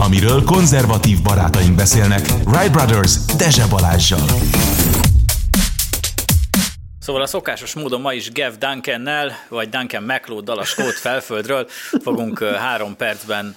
[0.00, 2.26] amiről konzervatív barátaink beszélnek.
[2.44, 4.20] Wright Brothers Dezse Balázsjal.
[6.98, 11.66] Szóval a szokásos módon ma is Gev Duncannel, vagy Duncan McLeod-dal a Skót felföldről
[12.02, 13.56] fogunk három percben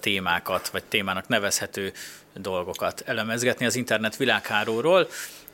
[0.00, 1.92] témákat, vagy témának nevezhető
[2.34, 5.08] dolgokat elemezgetni az internet világháróról.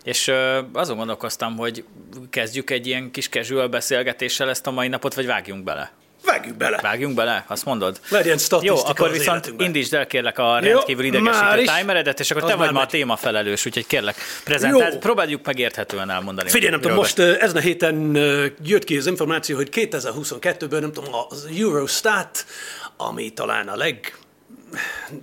[0.04, 0.32] És
[0.72, 1.84] azon gondolkoztam, hogy
[2.30, 5.92] kezdjük egy ilyen kis casual beszélgetéssel ezt a mai napot, vagy vágjunk bele?
[6.26, 6.78] Vágjunk bele.
[6.82, 8.00] Vágjunk bele, azt mondod?
[8.08, 12.72] Legyen Jó, akkor viszont indítsd el kérlek a rendkívül idegesítő timeredet, és akkor te vagy
[12.72, 16.48] ma a témafelelős, úgyhogy kérlek, prezentáld, próbáljuk megérthetően elmondani.
[16.48, 18.16] Figyelj, nem tudom, most ezen a héten
[18.62, 22.46] jött ki az információ, hogy 2022-ben, nem tudom, az Eurostat,
[22.96, 24.16] ami talán a leg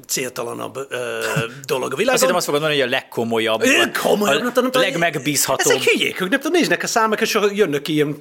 [0.08, 1.20] céltalanabb ö,
[1.66, 2.24] dolog a világon.
[2.24, 5.74] Azt azt fogod mondani, hogy a legkomolyabb, a, komolyabb, a, a legmegbízhatóbb.
[5.74, 8.18] Ezek hülyék, hogy nem tudom, néznek a számok, és jönnek ki ilyen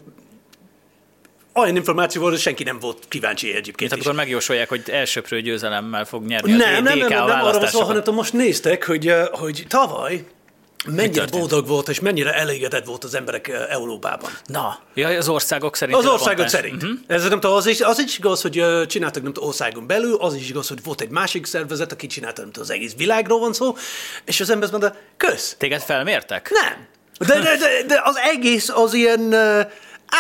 [1.55, 3.91] olyan információ volt, hogy senki nem volt kíváncsi egyébként.
[3.91, 7.85] Tehát akkor megjósolják, hogy elsőprő győzelemmel fog nyerni nem, nem, nem, nem, nem, arra van
[7.87, 10.25] hanem most néztek, hogy, hogy tavaly
[10.87, 14.31] mennyire boldog volt, és mennyire elégedett volt az emberek Európában.
[14.47, 15.99] Na, ja, az országok szerint.
[15.99, 16.83] Az országok szerint.
[16.83, 16.99] Uh-huh.
[17.07, 20.35] Ez nem tudom, az is, az is igaz, hogy csináltak nem tudom, országon belül, az
[20.35, 23.53] is igaz, hogy volt egy másik szervezet, aki csinálta nem tudom, az egész világról van
[23.53, 23.77] szó,
[24.25, 25.55] és az ember mondta, kösz.
[25.59, 26.51] Téged felmértek?
[26.51, 26.87] Nem.
[27.29, 29.61] De, de, de, de az egész az ilyen uh,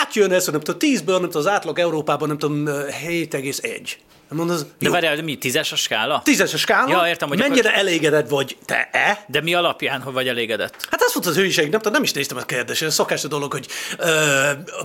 [0.00, 3.90] átjön ez, nem tudom, tízből, nem tudom, az átlag Európában, nem tudom, 7,1.
[4.28, 6.20] Mondod, de várjál, mi, tízes a skála?
[6.24, 6.90] Tízes a skála?
[6.90, 7.80] Ja, értem, hogy Mennyire akkor...
[7.80, 9.24] elégedett vagy te-e?
[9.28, 10.86] De mi alapján, hogy vagy elégedett?
[10.90, 13.28] Hát az volt az hülyeség, nem tudom, nem is néztem a kérdést, ez szokás a
[13.28, 13.66] dolog, hogy
[13.98, 14.08] uh,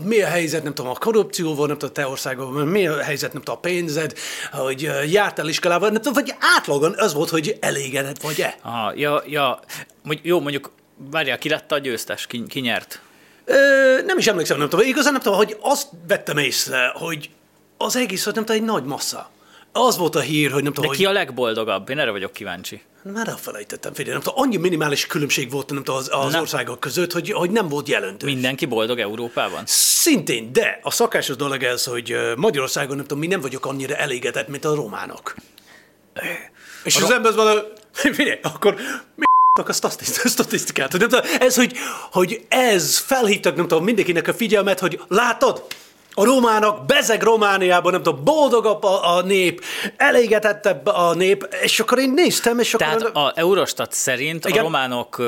[0.03, 3.41] mi a helyzet, nem tudom, a korrupcióval, nem tudom, te országban, mi a helyzet, nem
[3.41, 4.13] tudom, a pénzed,
[4.51, 8.55] hogy uh, jártál iskolában, nem tudom, vagy átlagon az volt, hogy elégedett vagy-e?
[8.61, 9.59] Aha, ja, ja,
[10.21, 10.71] jó, mondjuk,
[11.11, 13.01] várjál, ki lett a győztes, ki, ki nyert?
[13.49, 14.87] Ö, nem is emlékszem, nem tudom.
[14.87, 17.29] Igazán nem tudom, hogy azt vettem észre, hogy
[17.77, 19.29] az egész, hogy nem tudom, egy nagy massza.
[19.71, 21.89] Az volt a hír, hogy nem tudom, De ki a legboldogabb?
[21.89, 22.81] Én erre vagyok kíváncsi.
[23.13, 27.11] Már elfelejtettem, figyelj, nem tudom, annyi minimális különbség volt nem tudom, az, az országok között,
[27.11, 28.33] hogy, hogy nem volt jelentős.
[28.33, 29.63] Mindenki boldog Európában?
[29.65, 34.47] Szintén, de a szakásos dolog ez, hogy Magyarországon nem tudom, mi nem vagyok annyira elégedett,
[34.47, 35.35] mint a románok.
[36.83, 37.63] És a az ro- ember van,
[38.15, 38.75] figyelj, akkor
[39.15, 39.25] mi
[39.57, 39.73] a
[40.29, 40.91] statisztikát.
[40.91, 41.73] Hogy nem tudom, ez, hogy,
[42.11, 45.63] hogy ez felhívtak, nem tudom, mindenkinek a figyelmet, hogy látod,
[46.19, 49.63] a romának, bezeg Romániában, nem tudom, boldogabb a, a nép,
[49.97, 52.87] elégetettebb a nép, és akkor én néztem, és akkor...
[52.87, 55.21] Tehát a Eurostat szerint igen, a románok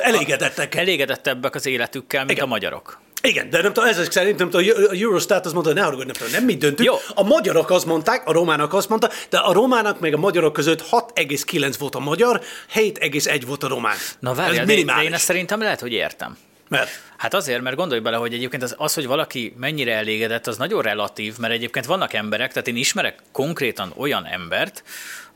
[0.00, 0.74] elégedettek.
[0.74, 2.44] elégedettebbek az életükkel, mint igen.
[2.44, 2.98] a magyarok.
[3.26, 6.06] Igen, de nem tudom, ezek szerint nem tudom, a Eurostat az mondta, hogy ne haragudj,
[6.06, 6.88] nem tudom, nem mit döntünk.
[6.88, 6.94] Jó.
[7.14, 10.82] A magyarok azt mondták, a románok azt mondta, de a románok meg a magyarok között
[10.82, 12.40] 6,9 volt a magyar,
[12.74, 13.96] 7,1 volt a román.
[14.18, 16.36] Na várjál, Ez de, de én ezt szerintem lehet, hogy értem.
[16.68, 16.90] Mert?
[17.16, 20.82] Hát azért, mert gondolj bele, hogy egyébként az, az, hogy valaki mennyire elégedett, az nagyon
[20.82, 24.82] relatív, mert egyébként vannak emberek, tehát én ismerek konkrétan olyan embert,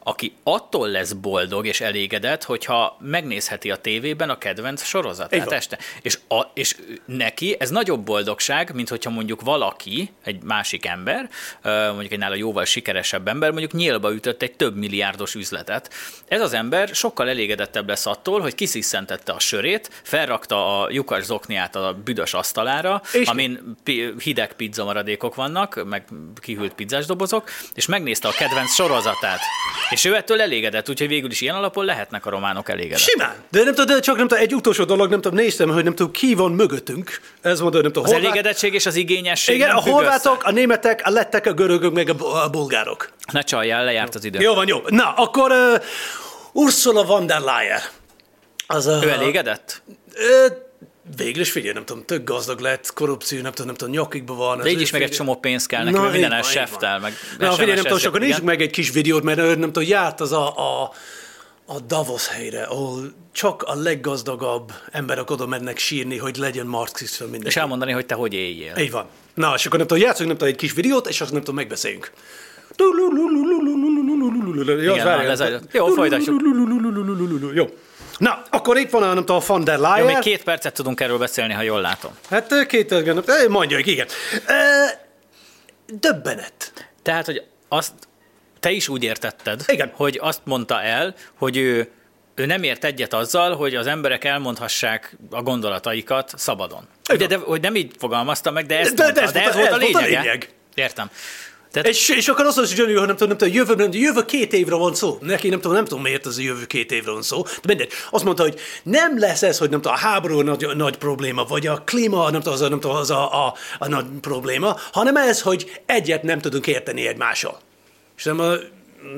[0.02, 5.78] aki attól lesz boldog és elégedett, hogyha megnézheti a tévében a kedvenc sorozatát este.
[6.02, 11.28] És, a, és neki ez nagyobb boldogság, mint hogyha mondjuk valaki, egy másik ember,
[11.62, 15.90] mondjuk egy nála jóval sikeresebb ember, mondjuk nyílba ütött egy több milliárdos üzletet.
[16.28, 21.76] Ez az ember sokkal elégedettebb lesz attól, hogy kisziszentette a sörét, felrakta a lyukas zokniát
[21.76, 23.76] a büdös asztalára, és amin
[24.22, 26.04] hideg pizza maradékok vannak, meg
[26.40, 29.40] kihűlt pizzás dobozok, és megnézte a kedvenc sorozatát.
[29.90, 33.08] És ő ettől elégedett, úgyhogy végül is ilyen alapon lehetnek a románok elégedettek.
[33.08, 33.34] Simán.
[33.50, 35.94] De nem tudom, de csak nem tudom, egy utolsó dolog, nem tudom, néztem, hogy nem
[35.94, 37.20] tudom, ki van mögöttünk.
[37.40, 38.30] Ez mondta, nem tudom, Az horvát...
[38.30, 40.48] elégedettség és az igényesség Igen, a horvátok, össze.
[40.48, 42.08] a németek, a lettek, a görögök, meg
[42.44, 43.08] a bulgárok.
[43.32, 44.38] Ne csaljál, lejárt az idő.
[44.40, 44.82] Jó van, jó.
[44.86, 45.82] Na, akkor uh,
[46.52, 47.80] Ursula von der Leyen.
[48.66, 49.82] Az, uh, ő elégedett?
[50.14, 50.68] Uh,
[51.16, 54.58] Végül is figyelj, nem tudom, tök gazdag lett, korrupció, nem tudom, nem tudom, nyakikban van.
[54.58, 57.74] De így is meg egy csomó pénz kell neki, Na, minden seftel, meg Na, figyelj,
[57.74, 60.92] nem tudom, akkor nézzük meg egy kis videót, mert nem tudom, járt az a, a,
[61.66, 67.48] a Davos helyre, ahol csak a leggazdagabb emberek oda mennek sírni, hogy legyen marxista minden.
[67.48, 68.74] És elmondani, hogy te hogy éljél.
[68.78, 69.06] Így van.
[69.34, 71.54] Na, és akkor nem tudom, játszunk nem tudom, egy kis videót, és azt nem tudom,
[71.54, 72.12] megbeszéljünk.
[75.72, 76.42] Jó, folytatjuk.
[77.54, 77.66] Jó.
[78.20, 79.98] Na, akkor itt van a, tudom, a van der Leyen.
[79.98, 82.10] Jó, még két percet tudunk erről beszélni, ha jól látom.
[82.30, 84.06] Hát két mondjuk, igen.
[85.86, 86.72] Döbbenet.
[87.02, 87.92] Tehát, hogy azt
[88.60, 89.92] te is úgy értetted, igen.
[89.94, 91.90] hogy azt mondta el, hogy ő,
[92.34, 96.88] ő nem ért egyet azzal, hogy az emberek elmondhassák a gondolataikat szabadon.
[97.12, 99.54] Ugye, de, hogy nem így fogalmazta meg, de, ezt de, mondta, de, ez, de ez,
[99.54, 99.92] volt, a lényeg.
[99.92, 100.48] Volt a lényeg.
[100.74, 101.10] Értem.
[101.72, 101.88] Tehát...
[101.88, 104.74] És, és akkor azt mondja, hogy nem tudom, nem tudom, jövő, nem, jövő két évre
[104.74, 105.18] van szó.
[105.20, 107.42] Neki nem tudom, nem tudom, miért az a jövő két évre van szó.
[107.42, 107.92] De mindegy.
[108.10, 111.66] Azt mondta, hogy nem lesz ez, hogy nem tudom, a háború nagy, nagy probléma, vagy
[111.66, 115.16] a klíma, nem tudom, az, a, nem tudom, az a, a, a nagy probléma, hanem
[115.16, 117.58] ez, hogy egyet nem tudunk érteni egymással.
[118.16, 118.36] És nem,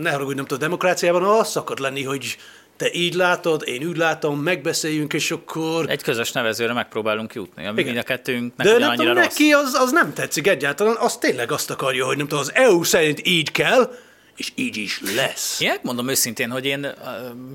[0.01, 2.37] ne haragudj, nem tudom, a demokráciában az szakad lenni, hogy
[2.82, 5.90] te így látod, én úgy látom, megbeszéljünk, és akkor...
[5.90, 9.25] Egy közös nevezőre megpróbálunk jutni, ami mind a kettőnknek De nem tudom, rossz.
[9.25, 12.82] neki az, az nem tetszik egyáltalán, az tényleg azt akarja, hogy nem tudom, az EU
[12.82, 13.94] szerint így kell,
[14.37, 15.61] és így is lesz.
[15.61, 16.87] Én mondom őszintén, hogy én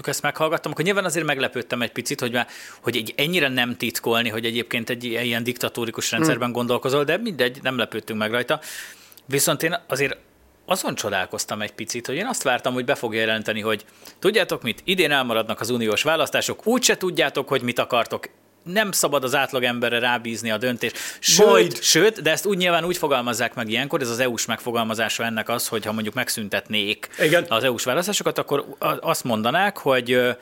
[0.04, 2.48] ezt meghallgattam, akkor nyilván azért meglepődtem egy picit, hogy, már,
[2.82, 7.78] hogy egy ennyire nem titkolni, hogy egyébként egy ilyen diktatórikus rendszerben gondolkozol, de mindegy, nem
[7.78, 8.60] lepődtünk meg rajta.
[9.26, 10.18] Viszont én azért
[10.70, 13.86] azon csodálkoztam egy picit, hogy én azt vártam, hogy be fogja jelenteni, hogy
[14.20, 18.30] tudjátok mit, idén elmaradnak az uniós választások, úgyse tudjátok, hogy mit akartok,
[18.64, 20.98] nem szabad az átlagemberre rábízni a döntést.
[21.20, 21.82] Sőt, Majd.
[21.82, 25.68] sőt, de ezt úgy nyilván úgy fogalmazzák meg ilyenkor, ez az EU-s megfogalmazása ennek az,
[25.68, 27.46] hogy ha mondjuk megszüntetnék Igen.
[27.50, 30.36] az EU-s választásokat, akkor azt mondanák, hogy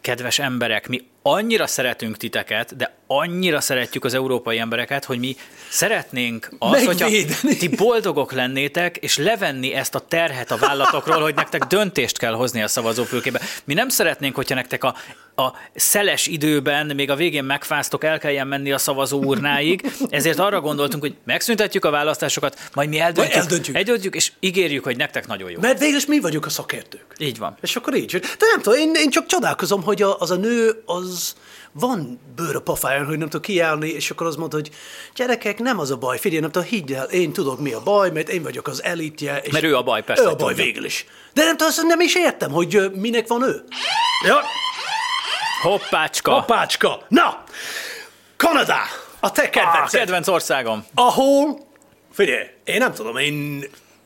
[0.00, 5.36] kedves emberek, mi annyira szeretünk titeket, de annyira szeretjük az európai embereket, hogy mi
[5.70, 7.56] szeretnénk azt, hogyha Megvédeni.
[7.56, 12.62] ti boldogok lennétek, és levenni ezt a terhet a vállatokról, hogy nektek döntést kell hozni
[12.62, 13.40] a szavazófülkébe.
[13.64, 14.94] Mi nem szeretnénk, hogyha nektek a,
[15.36, 20.60] a szeles időben, még a végén megfáztok, el kelljen menni a szavazó urnáig, ezért arra
[20.60, 23.76] gondoltunk, hogy megszüntetjük a választásokat, majd mi eldöntjük, Majd eldöntjük.
[23.76, 25.60] eldöntjük és ígérjük, hogy nektek nagyon jó.
[25.60, 27.06] Mert végül is mi vagyunk a szakértők.
[27.18, 27.56] Így van.
[27.60, 28.10] És akkor így.
[28.20, 31.09] De nem tudom, én, én csak csodálkozom, hogy a, az a nő, az
[31.72, 34.70] van bőr a pofáján, hogy nem tud kiállni, és akkor az mondta, hogy
[35.14, 38.10] gyerekek, nem az a baj, figyelj, nem tudom, higgy el, én tudok mi a baj,
[38.10, 39.38] mert én vagyok az elitje.
[39.38, 40.64] És Mert ő a baj, persze, Ő a baj tudja.
[40.64, 41.04] végül is.
[41.32, 43.64] De nem tudom, nem is értem, hogy minek van ő.
[44.26, 44.40] Ja,
[45.62, 46.36] Hoppácska!
[46.36, 47.04] apácska.
[47.08, 47.42] Na,
[48.36, 48.76] Kanada,
[49.20, 49.98] a te Ah, kedvenced.
[50.00, 50.84] kedvenc országom.
[50.94, 51.66] ahol,
[52.12, 53.34] figyelj, én nem tudom, én...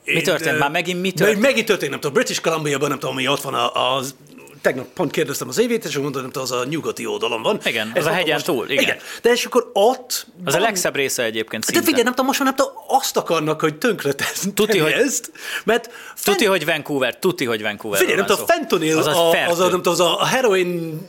[0.05, 0.59] én Mi történt?
[0.59, 1.41] Már megint mi történt?
[1.41, 4.15] Megint történt, nem tudom, British Columbia-ban, nem tudom, mi ott van a- az
[4.65, 7.61] tegnap pont kérdeztem az évét, és mondta, tudom, az a nyugati oldalon van.
[7.65, 8.83] Igen, Ez az a hegyen most- túl, igen.
[8.83, 8.97] igen.
[9.23, 10.27] De és akkor ott...
[10.45, 11.85] Az a van- legszebb része egyébként De szinte.
[11.87, 14.15] figyelj, nem tudom, most már nem tudom, azt akarnak, hogy tönkre
[14.55, 15.31] Tuti, hogy- ezt,
[15.65, 15.91] mert
[16.25, 17.99] Tuti, hogy Vancouver, tuti, hogy Vancouver.
[18.01, 21.01] Figyelj, nem tudom, fentanyl, az, a, az, a, nem tudom, az a heroin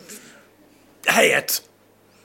[1.05, 1.61] helyett.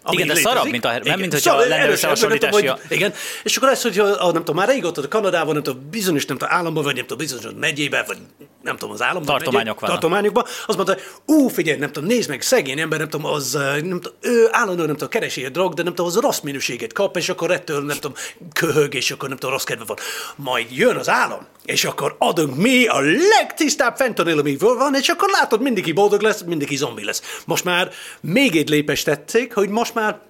[0.02, 0.56] Ami Igen, de létezik.
[0.56, 3.12] szarabb, mint a her- nem, mint hogyha Szarabb, lenne összehasonlítási hogy- Igen,
[3.42, 6.24] és akkor lesz, hogy a, a, nem tudom, már régóta a Kanadában, nem tudom, bizonyos,
[6.26, 8.18] nem tudom, államban, vagy nem tudom, bizonyos megyében, vagy
[8.62, 9.36] nem tudom, az államban.
[9.36, 9.98] Tartományok vannak.
[10.00, 10.44] Tartományokban.
[10.66, 11.02] Azt mondta, hogy
[11.36, 14.48] ú, figyelj, nem tudom, nézd meg, szegény ember, nem tudom, az, eh, nem tudom, ő
[14.50, 17.50] állandóan, nem tudom, keresi a drog, de nem tudom, az rossz minőséget kap, és akkor
[17.50, 18.16] ettől, nem tudom,
[18.52, 19.96] köhög, és akkor nem tudom, rossz kedve van.
[20.36, 23.00] Majd jön az állam, és akkor adunk mi a
[23.38, 27.40] legtisztább fentanyl, ami van, és akkor látod, mindenki boldog lesz, mindenki zombi lesz.
[27.46, 27.90] Most már
[28.20, 30.20] még egy lépést tették, hogy most már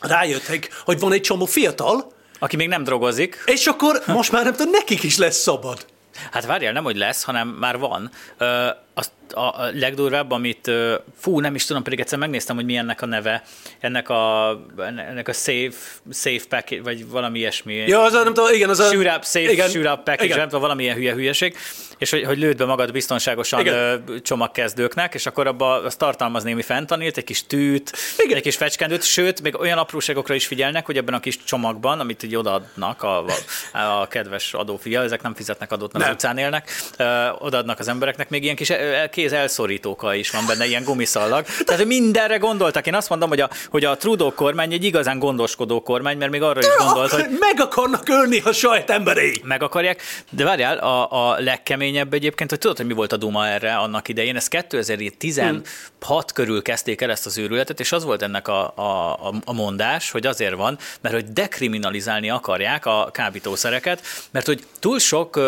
[0.00, 3.42] rájöttek, hogy van egy csomó fiatal, Aki még nem drogozik.
[3.46, 5.86] és akkor most már nem tudom, nekik is lesz szabad.
[6.30, 8.10] Hát várjál, nem hogy lesz, hanem már van.
[8.38, 8.68] Ö,
[9.00, 10.70] azt a, a legdurvább, amit,
[11.16, 13.42] fú, nem is tudom, pedig egyszer megnéztem, hogy mi ennek a neve,
[13.80, 15.76] ennek a, ennek a safe,
[16.12, 17.74] safe package, vagy valami ilyesmi.
[17.74, 18.90] Ja, az a, nem tudom, igen, az a...
[18.90, 20.36] Shoot up, safe, igen, shoot up package, igen.
[20.38, 21.56] nem tudom, valamilyen hülye hülyeség,
[21.98, 24.04] és hogy, hogy lőd be magad biztonságosan Igen.
[24.22, 28.36] csomagkezdőknek, és akkor abba az tartalmaz némi fentanilt, egy kis tűt, Igen.
[28.36, 32.22] egy kis fecskendőt, sőt, még olyan apróságokra is figyelnek, hogy ebben a kis csomagban, amit
[32.22, 36.12] így odaadnak a, a, a kedves adófia, ezek nem fizetnek adót, az Nem.
[36.12, 38.70] utcán élnek, ö, odaadnak az embereknek, még ilyen kis
[39.10, 41.44] kéz elszorítóka is van benne, ilyen gumiszallag.
[41.64, 42.86] Tehát mindenre gondoltak.
[42.86, 46.42] Én azt mondom, hogy a, hogy a Trudeau kormány egy igazán gondoskodó kormány, mert még
[46.42, 49.40] arra is gondolt, hogy Meg akarnak ölni a saját emberei.
[49.44, 50.02] meg akarják.
[50.30, 54.08] De várjál, a, a legkeményebb egyébként, hogy tudod, hogy mi volt a Duma erre annak
[54.08, 59.12] idején, ez 2016 körül kezdték el ezt az őrületet, és az volt ennek a, a,
[59.44, 65.40] a- mondás, hogy azért van, mert hogy dekriminalizálni akarják a kábítószereket, mert hogy túl sok,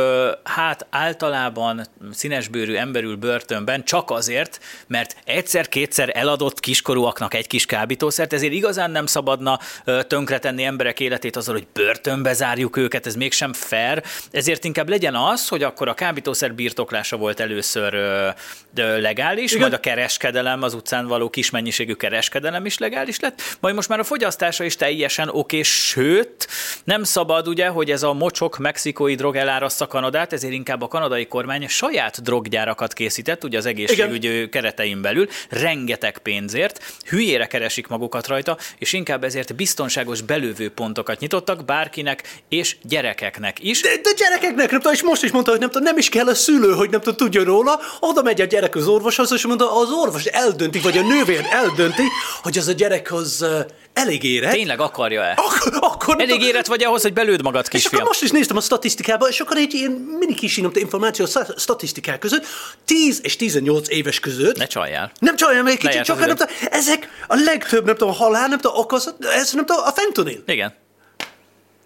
[0.44, 8.52] hát általában színesbőrű emberül börtönben csak azért, mert egyszer-kétszer eladott kiskorúaknak egy kis kábítószert, ezért
[8.52, 9.58] igazán nem szabadna
[10.06, 15.48] tönkretenni emberek életét azzal, hogy börtönbe zárjuk őket, ez mégsem fair, ezért inkább legyen az,
[15.48, 18.28] hogy akkor a kábítószer birtoklása volt először ö,
[18.74, 19.60] ö, legális, Igen.
[19.60, 23.98] majd a kereskedelem, az utcán való kis mennyiségű kereskedelem is legális lett, majd most már
[23.98, 26.48] a fogyasztása is teljesen oké, sőt,
[26.84, 31.26] nem szabad ugye, hogy ez a mocsok mexikói drog elárassza Kanadát, ezért inkább a kanadai
[31.26, 38.58] kormány saját droggyárakat készített, ugye az egészségügy keretein belül, rengeteg pénzért, hülyére keresik magukat rajta,
[38.78, 43.80] és inkább ezért biztonságos belővő pontokat nyitottak bárkinek és gyerekeknek is.
[43.80, 46.26] De, de gyerekeknek, nem tudom, és most is mondta, hogy nem tudom, nem is kell
[46.26, 49.80] a szülő, hogy nem tudom, tudjon róla, oda megy a gyerek az orvoshoz, és mondta,
[49.80, 52.02] az orvos eldönti, vagy a nővér eldönti,
[52.42, 53.46] hogy az a gyerek az
[53.92, 54.52] elég érett.
[54.52, 55.34] Tényleg akarja-e?
[55.36, 58.04] Akkor, akkor Elég érett vagy ahhoz, hogy belőd magad, És akkor kisfiam?
[58.06, 62.18] most is néztem a statisztikába, és akkor egy ilyen mini kis inom információ a statisztikák
[62.18, 62.46] között,
[62.84, 64.56] 10 és 18 éves között.
[64.56, 65.12] Ne csaljál.
[65.18, 68.76] Nem csaljam egy kicsit, csak nem tudom, ezek a legtöbb, nem tudom, halál, nem tudom,
[68.78, 70.42] okoz, ez nem tudom, a fentanyl.
[70.46, 70.74] Igen.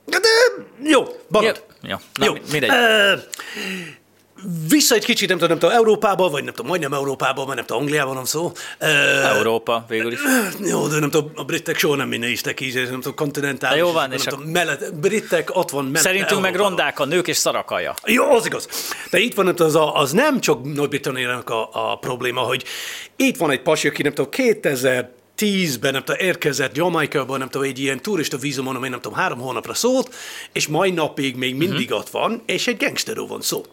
[0.06, 0.18] De
[0.82, 1.64] jó, balad.
[1.82, 1.96] Jó.
[2.14, 2.32] Na, Jó.
[2.32, 2.70] mi- mindegy.
[2.70, 3.12] Ö,
[4.68, 7.64] vissza egy kicsit, nem tudom, nem tudom, Európába, vagy nem tudom, majdnem Európába, vagy nem
[7.64, 8.52] tudom, Angliában van szó.
[8.80, 10.18] Uh, Európa végül is.
[10.60, 13.78] Jó, de nem tudom, a britek soha nem minne istek így, nem tudom, kontinentális.
[13.80, 16.76] De jó van, nem és tudom, mellett, britek ott van mellett Szerintünk meg Európában.
[16.76, 17.94] rondák a nők és szarakaja.
[18.04, 18.68] Jó, az igaz.
[19.10, 22.64] De itt van, nem tudom, az, a, az nem csak Nagy-Britanniának a, a probléma, hogy
[23.16, 27.66] itt van egy pasi, aki nem tudom, 2000 10-ben, nem tudom, érkezett Jamaikában, nem tudom,
[27.66, 30.14] egy ilyen turista vízumon, ami nem tudom, három hónapra szólt,
[30.52, 31.98] és mai napig még mindig uh-huh.
[31.98, 33.64] ott van, és egy gangsterről van szó.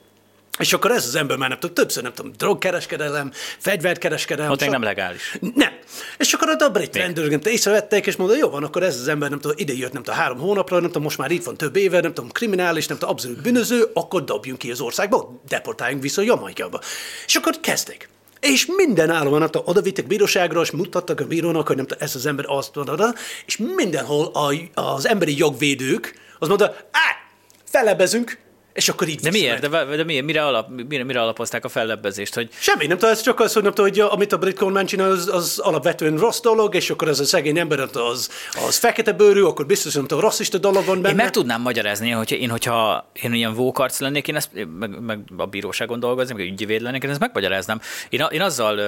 [0.60, 4.52] És akkor ez az ember már nem tudom, többször nem tudom, drogkereskedelem, fegyverkereskedelem.
[4.52, 5.38] Ott még nem legális.
[5.56, 5.72] Nem.
[6.18, 9.40] És akkor a brit tudom, észrevették, és mondta, jó van, akkor ez az ember nem
[9.40, 12.00] tudom, ide jött nem tudom, három hónapra, nem tudom, most már itt van több éve,
[12.00, 16.80] nem tudom, kriminális, nem tudom, abszolút bűnöző, akkor dobjunk ki az országba, deportáljunk vissza Jamaikába.
[17.26, 18.10] És akkor kezdték.
[18.40, 22.26] És minden hát oda vittek bíróságra, és mutattak a bírónak, hogy nem tudom, ez az
[22.26, 23.14] ember azt oda,
[23.46, 27.32] és mindenhol a, az emberi jogvédők az mondta, á,
[27.66, 28.43] felebezünk,
[28.74, 29.70] és akkor így De miért?
[29.70, 30.26] De, de miért?
[30.26, 32.34] Mire, alap, mire, mire alapozták a fellebbezést?
[32.34, 34.86] Hogy Semmi, nem tudom, ez csak az, hogy, nem tudom, hogy amit a brit kormány
[34.86, 38.30] csinál, az, az alapvetően rossz dolog, és akkor ez a szegény ember az,
[38.68, 41.10] az fekete bőrű, akkor biztos, nem tudom, rasszista dolog van benne.
[41.10, 44.50] Én meg tudnám magyarázni, hogyha én, hogyha én ilyen vókarc lennék, én ezt
[44.80, 47.82] meg, meg a bíróságon dolgoznék, meg ügyvéd lennék, én ezt megmagyaráznám.
[48.10, 48.80] Én, a- én azzal,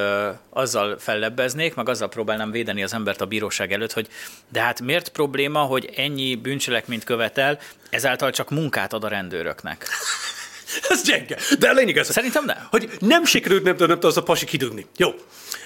[0.49, 4.07] azzal fellebbeznék, meg azzal próbálnám védeni az embert a bíróság előtt, hogy
[4.51, 9.87] de hát miért probléma, hogy ennyi bűncselekményt követel, ezáltal csak munkát ad a rendőröknek.
[10.89, 11.37] Ez gyenge.
[11.59, 12.57] De a lényeg az, Szerintem nem.
[12.69, 14.85] hogy nem sikerült, nem tudom, nem tudom, az a pasi kidugni.
[14.97, 15.09] Jó.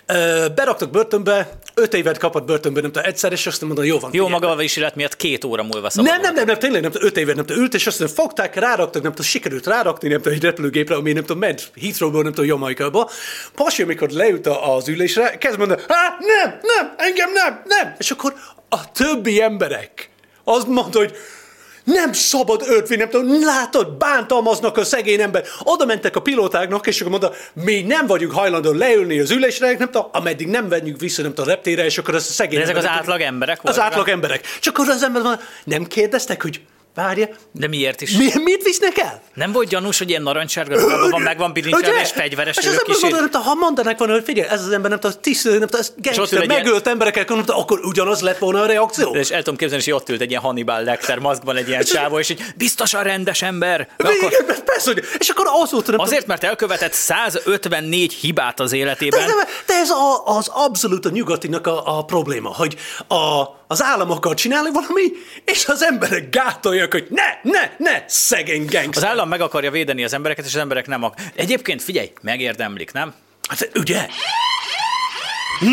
[0.05, 4.11] Ö, beraktak börtönbe, öt évet kapott börtönbe, nem tudom, egyszer, és azt mondta, jó van.
[4.13, 7.07] Jó maga is miatt két óra múlva szabad Nem, nem, nem, nem, tényleg nem, tudom,
[7.07, 10.17] öt évet nem tudom, ült, és azt mondja, fogták, ráraktak, nem tudom, sikerült rárakni, nem
[10.17, 13.09] tudom, egy repülőgépre, ami nem tudom, ment Heathrowból, nem tudom, Jamaikába.
[13.55, 17.95] Pasi, amikor leült az ülésre, kezd mondani, hát nem, nem, engem nem, nem.
[17.97, 18.33] És akkor
[18.69, 20.09] a többi emberek
[20.43, 21.15] azt mondta, hogy
[21.93, 25.43] nem szabad őt vinni, nem tudom, látod, bántalmaznak a szegény ember.
[25.63, 29.89] Oda mentek a pilótáknak, és akkor mondta, mi nem vagyunk hajlandó leülni az ülésre, nem
[29.91, 32.63] tudom, ameddig nem venjük vissza, nem tudom, a reptére, és akkor ezt a szegény De
[32.63, 33.83] ezek az emberek- átlag emberek Az voltak?
[33.83, 34.45] átlag emberek.
[34.59, 36.61] Csak akkor az ember van, nem kérdeztek, hogy
[36.95, 38.11] várja, De miért is?
[38.11, 39.21] mi, mit visznek el?
[39.33, 42.73] Nem volt gyanús, hogy ilyen narancssárga ruhában van, meg van bilincselve, és fegyveres és az
[43.03, 45.85] ember tudom, ha mondanák volna, hogy figyelj, ez az ember nem tudom, tisztő, nem tudom,
[45.97, 49.15] gangster, egy ilyen- megölt emberekkel, tudom, akkor ugyanaz lett volna a reakció.
[49.15, 52.19] És el tudom képzelni, hogy ott ült egy ilyen Hannibal Lecter maszkban egy ilyen csávó,
[52.19, 53.87] és így biztosan rendes ember.
[53.97, 58.69] De akkor, Igen, persze, hogy, és akkor azóta nem azért, mert elkövetett 154 hibát az
[58.69, 59.19] De életében.
[59.21, 59.33] ez,
[59.65, 62.75] de ez a, az abszolút a nyugatinak a, a probléma, hogy
[63.07, 65.03] a, az állam akar csinálni valami,
[65.45, 69.09] és az emberek gátolják, hogy ne, ne, ne, szegény Az gangster.
[69.09, 73.13] állam meg akarja védeni az embereket, és az emberek nem ak- Egyébként figyelj, megérdemlik, nem?
[73.49, 74.07] Hát ugye?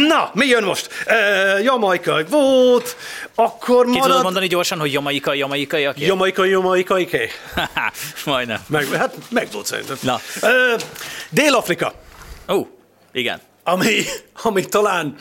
[0.09, 0.89] Na, mi jön most?
[1.07, 2.97] Uh, Jamaikai volt,
[3.35, 4.23] akkor Ki tudod marad...
[4.23, 6.05] mondani gyorsan, hogy jamaikai, jamaikai, aki?
[6.05, 7.09] Jamaikai, jamaikai?
[8.25, 8.61] Majdnem.
[8.67, 9.97] Meg, hát meg volt szerintem.
[10.01, 10.21] Na.
[10.43, 10.81] Uh,
[11.31, 11.93] Dél-Afrika,
[12.49, 12.67] Ó,
[13.13, 13.41] igen.
[13.65, 14.03] ami,
[14.43, 15.15] ami talán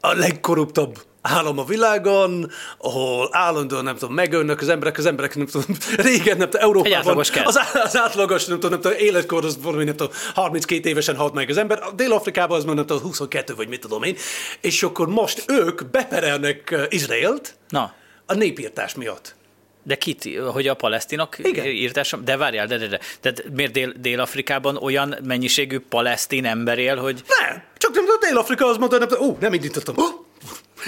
[0.00, 5.46] a legkorruptabb állam a világon, ahol állandóan, nem tudom, megölnek az emberek, az emberek, nem
[5.46, 6.92] tudom, régen, nem tudom, Európában.
[6.92, 7.44] Egy átlagos kell.
[7.44, 11.32] Az, az átlagos, nem tudom, nem tudom, életkor, az valami, nem tudom, 32 évesen halt
[11.34, 11.82] meg az ember.
[11.82, 14.16] A Dél-Afrikában az már nem tudom, 22 vagy mit tudom én.
[14.60, 17.94] És akkor most ők beperelnek uh, Izraelt Na,
[18.26, 19.34] a népírtás miatt.
[19.82, 21.66] de kit, hogy a palesztinok Igen.
[21.66, 22.16] írtása?
[22.16, 23.00] De várjál, de, de, de.
[23.20, 28.76] Tehát miért Dél- Dél-Afrikában olyan mennyiségű palesztin ember él, hogy Nem, csak nem Dél-Afrika az
[28.76, 29.94] mondta, nem ó, nem indítottam.
[29.98, 30.21] Ó,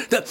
[0.09, 0.23] De,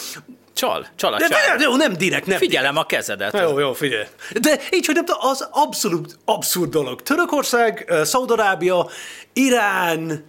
[0.53, 1.57] csal, csal a de, csal.
[1.57, 3.39] de, jó, nem direkt, nem Figyelem a kezedet.
[3.39, 4.05] Jó, jó, figyelj.
[4.41, 7.01] De így, hogy nem az abszolút abszurd dolog.
[7.01, 8.89] Törökország, uh, Szaudarábia,
[9.33, 10.25] Irán,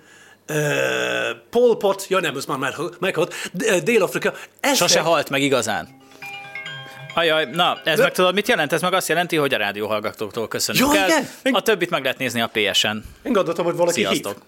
[0.49, 0.57] uh,
[1.51, 3.35] Pol Pot, ja nem, ez már meghalt,
[3.83, 4.33] Dél-Afrika.
[4.61, 6.03] ezrek- Sose halt meg igazán.
[7.15, 8.73] Ajaj, na, ez meg tudod, mit jelent?
[8.73, 11.09] Ez meg azt jelenti, hogy a rádióhallgatóktól köszönjük Jó, el.
[11.09, 11.55] igen.
[11.55, 13.05] A többit meg lehet nézni a PS-en.
[13.23, 14.33] Én gondoltam, hogy valaki Sziasztok!
[14.33, 14.43] hív.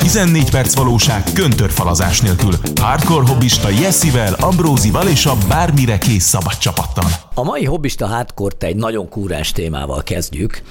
[0.00, 2.52] 14 perc valóság köntörfalazás nélkül.
[2.80, 7.10] Hardcore hobbista Jessivel, Ambrózival és a bármire kész szabad csapattal.
[7.34, 10.62] A mai hobbista hardcore egy nagyon kúrás témával kezdjük,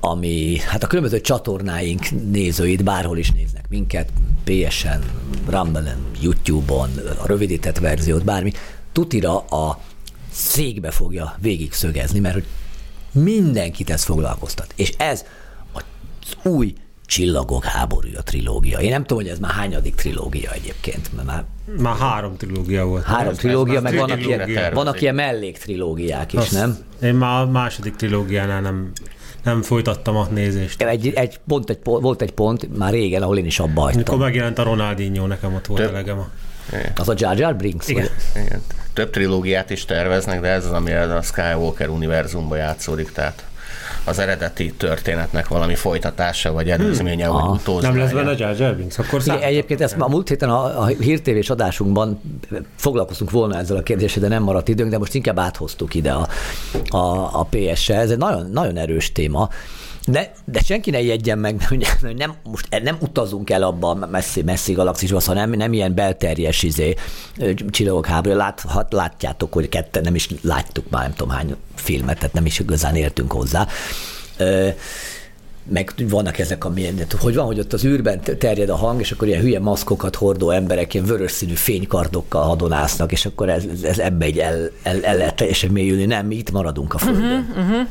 [0.00, 4.08] ami hát a különböző csatornáink nézőit bárhol is néznek minket,
[4.44, 5.02] PS-en,
[5.48, 6.90] Rumble-en, YouTube-on,
[7.22, 8.52] a rövidített verziót, bármi,
[8.92, 9.80] tutira a
[10.32, 12.46] székbe fogja végig szögezni, mert hogy
[13.12, 14.72] mindenkit ez foglalkoztat.
[14.76, 15.24] És ez
[15.72, 15.82] az
[16.42, 16.74] új
[17.10, 18.78] Csillagok háborúja trilógia.
[18.78, 21.44] Én nem tudom, hogy ez már hányadik trilógia egyébként, mert már
[21.78, 23.04] Már három trilógia volt.
[23.04, 26.76] három Ez- trilógia, ez meg vannak ilyen, vannak ilyen melléktrilógiák is, Azt- nem?
[27.02, 28.92] Én már a második trilógiánál nem,
[29.44, 30.82] nem folytattam a nézést.
[30.82, 34.18] Egy, egy, pont, egy, volt egy pont már régen, ahol én is abba Mikor hagytam.
[34.18, 36.18] megjelent a Ronaldinho, nekem ott volt Több- elegem.
[36.18, 36.28] A...
[36.96, 37.88] Az a Jar Jar Brinks?
[37.88, 38.06] Igen.
[38.34, 38.42] Vagy?
[38.44, 38.62] Igen.
[38.92, 43.44] Több trilógiát is terveznek, de ez az, ami a Skywalker univerzumban játszódik, tehát
[44.04, 47.34] az eredeti történetnek valami folytatása, vagy előzménye, hmm.
[47.34, 48.02] vagy Nem utózmánya.
[48.02, 51.50] lesz benne Jar Jar Binks, akkor Igen, egyébként ezt a múlt héten a, a hírtévés
[51.50, 52.20] adásunkban
[52.76, 56.28] foglalkoztunk volna ezzel a kérdéssel, de nem maradt időnk, de most inkább áthoztuk ide a,
[56.88, 58.00] a, a PS-sel.
[58.00, 59.48] Ez egy nagyon, nagyon erős téma.
[60.06, 61.66] De, de senki ne jegyen meg,
[62.02, 66.62] mert nem, most nem utazunk el abba a messzi, messzi galaxisba, hanem nem ilyen belterjes
[66.62, 66.94] izé,
[67.70, 68.36] csillagok háború.
[68.36, 72.46] Lát, hat- látjátok, hogy ketten nem is láttuk már nem tudom hány filmet, tehát nem
[72.46, 73.66] is igazán értünk hozzá.
[74.36, 74.68] Ö,
[75.68, 79.12] meg vannak ezek a milyen, hogy van, hogy ott az űrben terjed a hang, és
[79.12, 83.98] akkor ilyen hülye maszkokat hordó emberek ilyen vörös színű fénykardokkal hadonásznak, és akkor ez, ez
[83.98, 86.04] ebbe egy el, el, el lehet teljesen mélyülni.
[86.04, 87.54] Nem, mi itt maradunk a földön.
[87.56, 87.86] Uh-huh.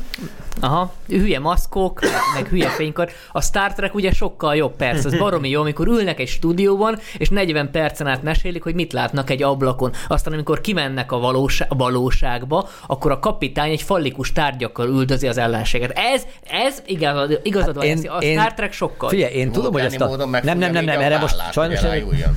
[0.60, 3.10] Aha, hülye maszkok, meg, meg hülye fénykar.
[3.32, 7.28] A Star Trek ugye sokkal jobb, persze, ez baromi jó, amikor ülnek egy stúdióban, és
[7.28, 9.92] 40 percen át mesélik, hogy mit látnak egy ablakon.
[10.08, 15.92] Aztán, amikor kimennek a, valósa- valóságba, akkor a kapitány egy fallikus tárgyakkal üldözi az ellenséget.
[16.14, 19.08] Ez, ez igazad, igazad van, én- a én- Star Trek sokkal.
[19.08, 20.06] Figyelj, én tudom, hogy ezt a...
[20.06, 21.80] módon Nem, nem, nem, nem, erre most sajnos...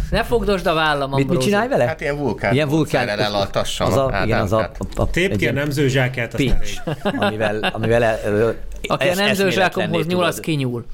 [0.09, 1.85] Ne fogdosd a vállam, Mit, mit csinálj vele?
[1.85, 2.53] Hát ilyen vulkán.
[2.53, 3.07] Ilyen vulkán.
[3.79, 6.53] Az a, igen, az a, tehát- a, a, Tép ki a nemzőzsákját, elég.
[7.17, 8.49] amivel, amivel ö,
[8.87, 10.85] Aki a es- nemzőzsákomhoz eszméletlenné nyúl, az kinyúl.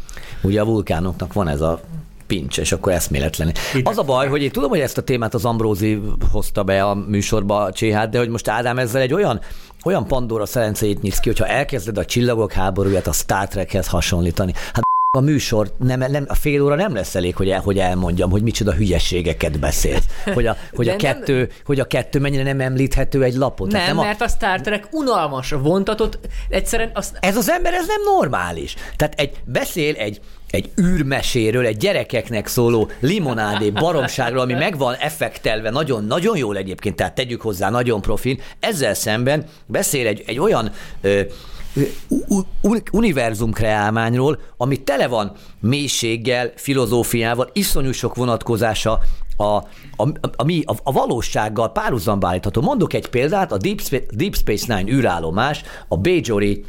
[0.42, 1.80] Ugye a vulkánoknak van ez a
[2.28, 3.54] pincs, és akkor eszméletlen.
[3.84, 6.96] Az a baj, hogy én tudom, hogy ezt a témát az Ambrózi hozta be a
[6.96, 9.40] műsorba a Cséhát, de hogy most Ádám ezzel egy olyan
[9.84, 14.54] olyan Pandora szelenceit nyitsz ki, hogyha elkezded a csillagok háborúját a Star Trekhez hasonlítani.
[14.74, 14.84] Hát
[15.18, 18.42] a műsor, nem, nem, a fél óra nem lesz elég, hogy, el, hogy elmondjam, hogy
[18.42, 20.00] micsoda hülyeségeket beszél.
[20.34, 23.72] Hogy a, hogy a, De nem- kettő, hogy a kettő mennyire nem említhető egy lapot.
[23.72, 27.74] Nem, Tehát nem a, mert a Star Trek unalmas, vontatott, egyszerűen azt, ez az ember,
[27.74, 28.75] ez nem normális.
[28.96, 35.70] Tehát egy, beszél egy, egy űrmeséről, egy gyerekeknek szóló limonádé baromságról, ami meg van effektelve,
[35.70, 38.42] nagyon, nagyon jól egyébként, tehát tegyük hozzá, nagyon profin.
[38.60, 41.22] Ezzel szemben beszél egy, egy olyan ö,
[42.91, 49.00] univerzum kreálmányról, ami tele van mélységgel, filozófiával, iszonyú sok vonatkozása
[49.38, 49.63] a, a,
[49.95, 52.61] a, a, a, valósággal párhuzamba állítható.
[52.61, 56.65] Mondok egy példát, a Deep, Spa- Deep Space Nine űrállomás, a Bajori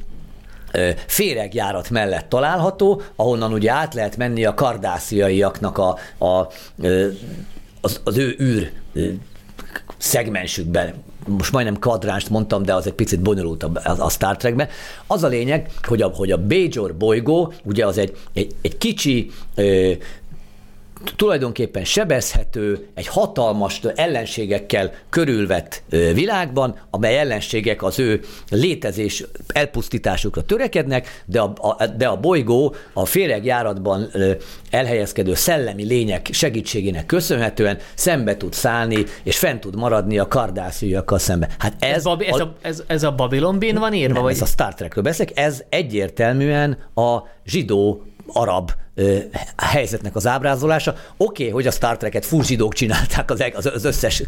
[1.06, 6.48] féregjárat mellett található, ahonnan ugye át lehet menni a kardásziaiaknak a, a,
[7.80, 8.72] az, az ő űr
[9.96, 10.94] szegmensükben,
[11.26, 14.68] most majdnem kvadránst mondtam, de az egy picit bonyolultabb a, a Star Trekben.
[15.06, 19.30] Az a lényeg, hogy a, hogy a Bajor bolygó, ugye az egy, egy, egy kicsi
[19.54, 19.92] ö,
[21.16, 31.40] tulajdonképpen sebezhető, egy hatalmas ellenségekkel körülvett világban, amely ellenségek az ő létezés elpusztításukra törekednek, de
[31.40, 34.10] a, a, de a bolygó a féregjáratban
[34.70, 41.48] elhelyezkedő szellemi lények segítségének köszönhetően szembe tud szállni, és fent tud maradni a kardásziakkal szembe.
[41.58, 44.12] Hát ez, ez, Babi, ez, a, ez, ez a Babylonbén van írva?
[44.12, 44.32] nem, vagy?
[44.32, 48.70] ez a Star Trekről beszélek, ez egyértelműen a zsidó arab
[49.56, 50.94] helyzetnek az ábrázolása.
[51.16, 54.22] Oké, okay, hogy a Star Trek-et full zsidók csinálták az, az, összes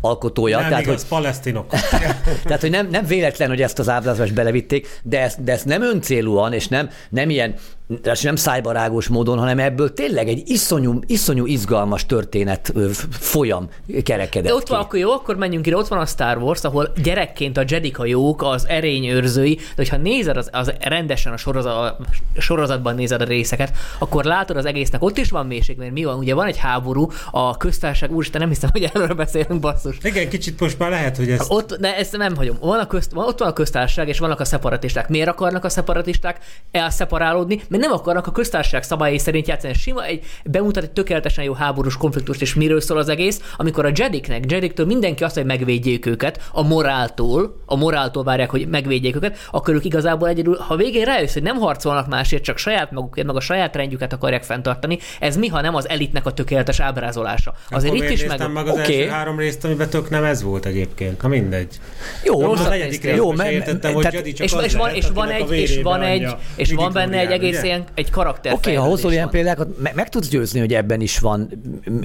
[0.00, 0.58] alkotója.
[0.58, 1.66] Nem tehát, igaz, hogy, palesztinok.
[2.44, 5.82] tehát, hogy nem, nem véletlen, hogy ezt az ábrázolást belevitték, de ezt, de ezt nem
[5.82, 7.54] öncélúan, és nem, nem ilyen
[8.02, 12.72] és nem szájbarágos módon, hanem ebből tényleg egy iszonyú, iszonyú izgalmas történet
[13.10, 13.68] folyam
[14.02, 14.72] kerekedett De ott ki.
[14.72, 17.98] van, akkor jó, akkor menjünk ide, ott van a Star Wars, ahol gyerekként a Jedik
[17.98, 21.96] a jók, az erény őrzői, de hogyha nézed az, az rendesen a, sorozat, a
[22.38, 26.18] sorozatban nézed a részeket, akkor látod az egésznek, ott is van mélység, mert mi van,
[26.18, 29.96] ugye van egy háború, a köztársaság, úristen, nem hiszem, hogy erről beszélünk, basszus.
[30.02, 31.46] Igen, kicsit most már lehet, hogy ez...
[31.48, 32.56] Ott, de ezt nem hagyom.
[32.60, 35.08] Van a közt, van, ott van a köztársaság, és vannak a szeparatisták.
[35.08, 36.38] Miért akarnak a szeparatisták
[36.70, 37.60] elszeparálódni?
[37.68, 39.74] Mert nem akarnak a köztársaság szabályai szerint játszani.
[39.74, 43.90] Sima egy bemutat egy tökéletesen jó háborús konfliktust, és miről szól az egész, amikor a
[43.94, 49.38] Jediknek, Jediktől mindenki azt, hogy megvédjék őket, a moráltól, a moráltól várják, hogy megvédjék őket,
[49.50, 53.36] akkor ők igazából egyedül, ha végén rájössz, hogy nem harcolnak másért, csak saját magukért, meg
[53.36, 57.54] a saját rendjüket akarják fenntartani, ez mi, ha nem az elitnek a tökéletes ábrázolása.
[57.70, 58.52] Azért Akkor itt is meg...
[58.52, 58.98] meg az Oké.
[58.98, 61.22] első három részt, amiben tök nem ez volt egyébként.
[61.22, 61.78] Na mindegy.
[62.24, 64.64] Jó, Jó, most a negyedik jó, se me- me- értettem, hogy tehát- csak és, az
[64.64, 68.10] és, van, és van egy, és van egy, és van benne egy egész ilyen, egy
[68.10, 68.52] karakter.
[68.52, 71.48] Oké, okay, ha hozol ilyen példákat, meg, meg tudsz győzni, hogy ebben is van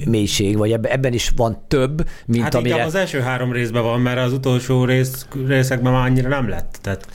[0.06, 2.84] mélység, vagy ebben, is van több, mint Hát amire...
[2.84, 6.78] az első három részben van, mert az utolsó rész, részekben már annyira nem lett.
[6.82, 7.06] Tehát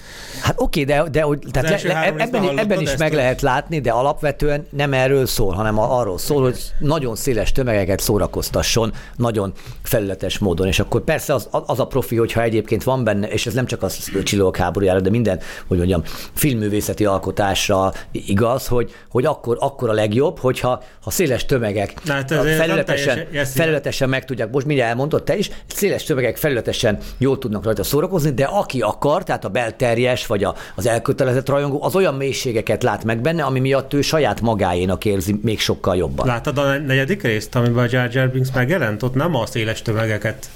[0.41, 4.44] Hát oké, de, de hogy, tehát le, ebben, ebben is meg lehet látni, de alapvetően
[4.45, 9.53] alapvetően nem erről szól, hanem arról szól, hogy nagyon széles tömegeket szórakoztasson, nagyon
[9.84, 10.67] felületes módon.
[10.67, 13.84] És akkor persze az, az a profi, hogyha egyébként van benne, és ez nem csak
[13.84, 13.89] a
[14.23, 16.03] csillagok háborújára, de minden, hogy mondjam,
[16.34, 23.15] filmművészeti alkotásra igaz, hogy, hogy akkor, akkor a legjobb, hogyha ha széles tömegek hát felületesen,
[23.15, 27.84] teljesen- felületesen meg tudják, most mindjárt elmondod te is, széles tömegek felületesen jól tudnak rajta
[27.84, 32.84] szórakozni, de aki akar, tehát a belterjes vagy a, az elkötelezett rajongó, az olyan mélységeket
[32.84, 34.01] lát meg benne, ami miatt ő
[34.36, 36.28] saját magáénak érzi még sokkal jobban.
[36.28, 39.04] Láttad a negyedik részt, amiben a Jar Jar Binks megjelent?
[39.04, 40.50] Ott nem a széles tömegeket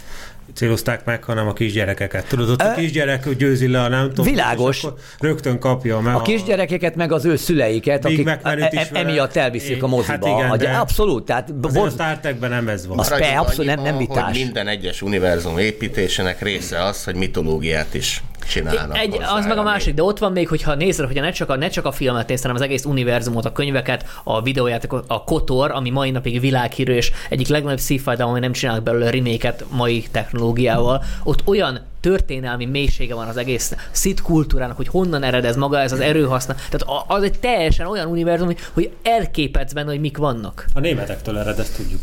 [0.53, 2.27] célozták meg, hanem a kisgyerekeket.
[2.27, 4.25] Tudod, ott a kisgyerek győzi le a nem tudom.
[4.25, 4.77] Világos.
[4.77, 8.69] és akkor Rögtön kapja meg A kisgyerekeket, meg az ő szüleiket, Big akik e- vele.
[8.93, 10.11] emiatt elviszik a moziba.
[10.11, 12.99] hát igen, A- de- Abszolút, tehát Azért a borz- Star Trekben nem ez van.
[12.99, 14.23] Az pe- abszolút nem- nem vitás.
[14.23, 19.57] Hogy minden egyes univerzum építésének része az, hogy mitológiát is csinálnak Egy, hozzá, az meg
[19.57, 21.91] a másik, de ott van még, hogyha nézed, hogyha ne csak a, ne csak a
[21.91, 26.39] filmet nézd, hanem az egész univerzumot, a könyveket, a videójátékot, a Kotor, ami mai napig
[26.39, 32.65] világhírű, és egyik legnagyobb de ami nem csinálnak belőle reméket mai technológiával, ott olyan történelmi
[32.65, 36.53] mélysége van az egész szit kultúrának, hogy honnan ered ez maga, ez az erőhaszna.
[36.53, 40.65] Tehát a- az egy teljesen olyan univerzum, hogy- hogy elképedsz benne, hogy mik vannak.
[40.73, 41.99] A németektől ered, ezt tudjuk.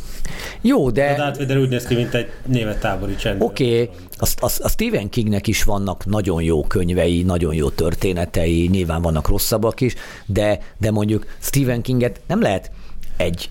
[0.60, 3.42] Jó, A de Darth Vader úgy néz ki, mint egy német tábori csend.
[3.42, 8.68] oké, okay, a, a, a Stephen Kingnek is vannak nagyon jó könyvei, nagyon jó történetei,
[8.70, 9.94] nyilván vannak rosszabbak is,
[10.26, 12.70] de, de mondjuk Stephen Kinget nem lehet
[13.16, 13.50] egy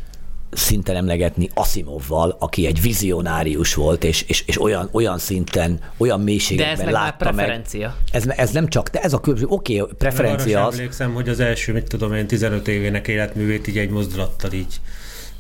[0.51, 6.21] szinten emlegetni Asimovval, aki egy vizionárius volt, és, és, és olyan, olyan szinten, olyan De
[6.21, 7.34] ez mélységekben meg már látta meg.
[7.34, 7.97] preferencia.
[8.12, 11.13] Ez, ez nem csak, de ez a különbség, oké, okay, preferencia Arra az, sem emlékszem,
[11.13, 14.80] hogy az első, mit tudom én, 15 évének életművét így egy mozdulattal így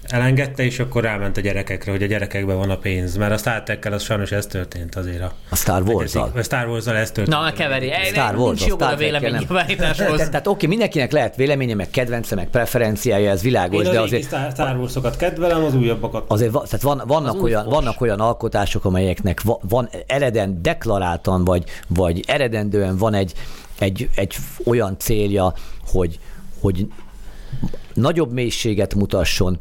[0.07, 3.15] elengedte, és akkor ráment a gyerekekre, hogy a gyerekekben van a pénz.
[3.15, 5.21] Mert a Star Trek-kel az sajnos ez történt azért.
[5.21, 6.31] A, a Star Wars-al.
[6.35, 7.37] A Star Wars-al ez történt.
[7.37, 7.91] Na, meg keveri.
[8.03, 10.17] Star Wars, Nincs a véleménynyilvánításhoz.
[10.17, 14.23] Tehát, oké, mindenkinek lehet véleménye, meg kedvence, meg preferenciája, ez világos, Én a de azért
[14.51, 16.23] Star, Wars-okat kedvelem, az újabbakat.
[16.27, 21.63] azért tehát van, vannak, új olyan, vannak olyan alkotások, amelyeknek va, van ereden deklaráltan, vagy,
[21.87, 23.33] vagy eredendően van egy,
[23.79, 25.53] egy, egy olyan célja,
[25.91, 26.19] hogy,
[26.61, 26.87] hogy
[27.95, 29.59] nagyobb mélységet mutasson,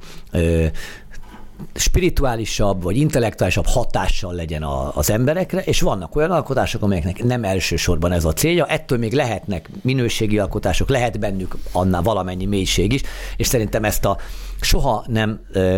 [1.74, 8.12] spirituálisabb vagy intellektuálisabb hatással legyen a, az emberekre, és vannak olyan alkotások, amelyeknek nem elsősorban
[8.12, 13.02] ez a célja, ettől még lehetnek minőségi alkotások, lehet bennük annál valamennyi mélység is,
[13.36, 14.18] és szerintem ezt a
[14.60, 15.76] soha nem ö,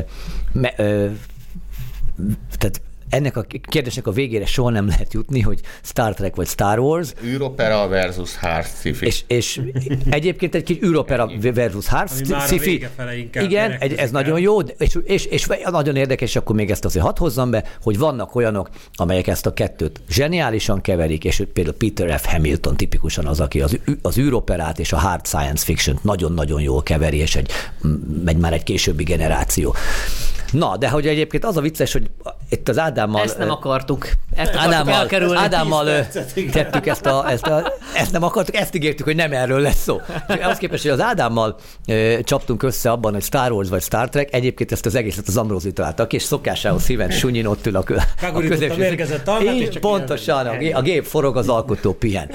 [0.52, 1.06] me, ö,
[2.58, 6.78] tehát ennek a kérdésnek a végére soha nem lehet jutni, hogy Star Trek vagy Star
[6.78, 9.06] Wars, űropera versus hard sci-fi.
[9.06, 9.60] és, és
[10.10, 12.10] egyébként egy kis űropera versus hard
[12.46, 12.86] sci-fi.
[13.32, 14.08] Igen, egy, ez kell.
[14.10, 17.98] nagyon jó, és, és, és nagyon érdekes, akkor még ezt azért hadd hozzam be, hogy
[17.98, 22.24] vannak olyanok, amelyek ezt a kettőt zseniálisan keverik, és például Peter F.
[22.24, 27.16] Hamilton tipikusan az, aki az, az űroperát és a hard science fiction nagyon-nagyon jól keveri,
[27.16, 27.50] és egy,
[28.24, 29.74] megy már egy későbbi generáció.
[30.52, 32.10] Na, de hogy egyébként az a vicces, hogy
[32.48, 33.22] itt az Ádámmal...
[33.22, 34.08] Ezt nem akartuk.
[34.34, 35.36] Ezt akartuk Ádámmal, elkerülni.
[35.36, 36.06] Ádámmal
[36.52, 40.00] tettük ezt a, ezt a, ezt nem akartuk, ezt ígértük, hogy nem erről lesz szó.
[40.28, 41.56] És ahhoz képest, hogy az Ádámmal
[41.86, 45.36] ö, csaptunk össze abban, hogy Star Wars vagy Star Trek, egyébként ezt az egészet az
[45.36, 50.56] Ambrózi találta ki, és szokásához szíven sunyin ott ül a, a Így, csak pontosan, a,
[50.72, 52.30] a gép forog, az alkotó pihen.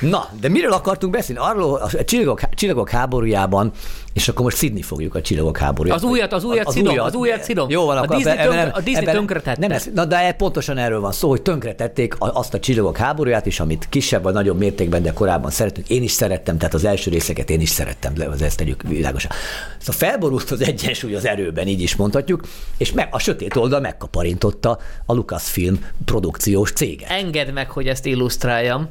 [0.00, 1.40] Na, de miről akartunk beszélni?
[1.44, 3.72] Arról a csillagok, csillagok háborújában,
[4.16, 5.96] és akkor most szidni fogjuk a csillagok háborúját.
[5.96, 7.70] Az újat, az újat szidom, az újat szidom.
[7.70, 9.66] Jó van, A akkor Disney ebben tönkre- a Disney ebben tönkretette.
[9.66, 13.86] Nem na de pontosan erről van szó, hogy tönkretették azt a csillagok háborúját is, amit
[13.88, 15.88] kisebb vagy nagyobb mértékben, de korábban szerettünk.
[15.88, 19.30] Én is szerettem, tehát az első részeket én is szerettem, az ezt tegyük világosan.
[19.78, 22.40] Szóval felborult az egyensúly az erőben, így is mondhatjuk,
[22.76, 27.10] és meg, a sötét oldal megkaparintotta a Lucasfilm produkciós céget.
[27.10, 28.88] Engedd meg, hogy ezt illusztráljam.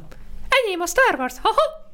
[0.64, 1.85] Enyém a Star Wars, ha-ha!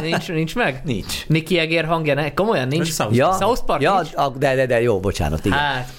[0.00, 0.80] Nincs, nincs, meg?
[0.84, 1.26] Nincs.
[1.28, 2.34] Mickey Eger hangja, ne?
[2.34, 2.88] komolyan nincs?
[2.90, 4.14] South Ja, South Park ja, nincs?
[4.14, 5.58] a- de, de, de, jó, bocsánat, igen.
[5.58, 5.92] Hát,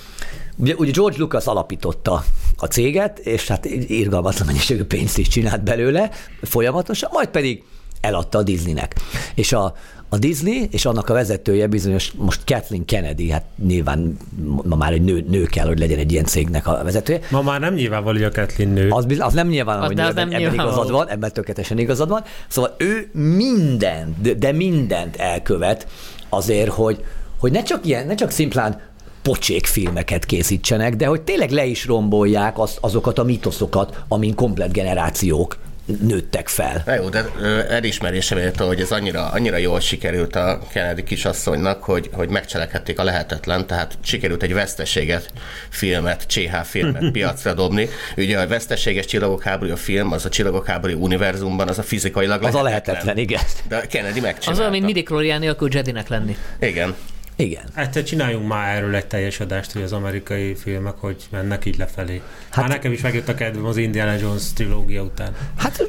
[0.58, 2.24] Ugye, ugye George Lucas alapította
[2.58, 6.10] a céget, és hát irgalmatlan mennyiségű pénzt is csinált belőle
[6.42, 7.64] folyamatosan, majd pedig
[8.06, 8.96] eladta a Disneynek.
[9.36, 9.76] És a,
[10.10, 14.18] a Disney és annak a vezetője bizonyos, most Kathleen Kennedy, hát nyilván
[14.64, 17.60] ma már egy nő, nő kell, hogy legyen egy ilyen cégnek a vezetője, Ma már
[17.60, 18.90] nem nyilvánvaló, hogy a Kathleen nő.
[18.90, 20.72] az, biz- az nem nyilván, Az- hogy ebben, nem ebben nyilvánvaló.
[20.72, 22.24] igazad van, ebben tökéletesen igazad van.
[22.48, 25.88] Szóval ő mindent, de, de mindent elkövet
[26.30, 27.04] azért, hogy,
[27.40, 28.82] hogy ne csak ilyen, ne csak szimplán
[29.22, 34.72] pocsék filmeket készítsenek, de hogy tényleg le is rombolják az, azokat a mitoszokat, amin komplet
[34.72, 36.84] generációk nőttek fel.
[36.86, 41.84] Na jó, de ö, elismerése méltó, hogy ez annyira, annyira jól sikerült a Kennedy kisasszonynak,
[41.84, 45.32] hogy, hogy megcselekedték a lehetetlen, tehát sikerült egy veszteséget
[45.70, 47.90] filmet, CH filmet piacra dobni.
[48.18, 52.56] Ugye a veszteséges csillagok háborúja film, az a csillagok háborúja univerzumban, az a fizikailag Az
[52.56, 52.96] a lehetetlen.
[53.06, 53.42] lehetetlen, igen.
[53.68, 54.60] De Kennedy Az megcsinálta.
[54.62, 55.06] olyan, mint midi
[55.38, 56.38] nélkül Jedinek lenni.
[56.60, 56.96] Igen.
[57.36, 57.64] Igen.
[57.76, 62.22] Egyszer csináljunk már erről egy teljes adást, hogy az amerikai filmek hogy mennek így lefelé.
[62.50, 65.36] Hát, már nekem is megjött a kedvem az Indiana Jones trilógia után.
[65.58, 65.84] Hát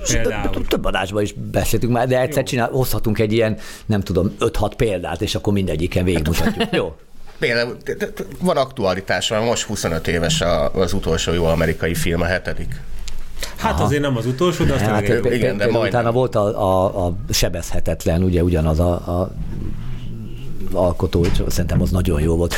[0.68, 3.56] több- adásban is beszéltünk már, de egyszer csinál, hozhatunk egy ilyen,
[3.86, 6.68] nem tudom, 5-6 példát, és akkor mindegyiken végigmutatjuk.
[6.72, 6.96] Jó?
[7.38, 7.76] Például
[8.40, 12.80] van aktualitás, mert most 25 éves a- az utolsó jó amerikai film, a hetedik.
[13.56, 15.82] Hát azért nem az utolsó, de azt Hát, hát, igen, de majdnem.
[15.82, 19.30] utána volt a, a, a sebezhetetlen, ugye ugyanaz a, a
[20.72, 22.54] alkotó, szerintem az nagyon jó volt.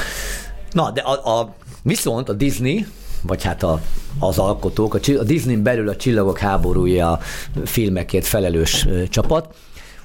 [0.73, 2.87] Na, de a, a, viszont a Disney,
[3.23, 3.81] vagy hát a,
[4.19, 7.19] az alkotók, a, a Disney belül a Csillagok háborúja
[7.65, 9.55] filmekért felelős csapat,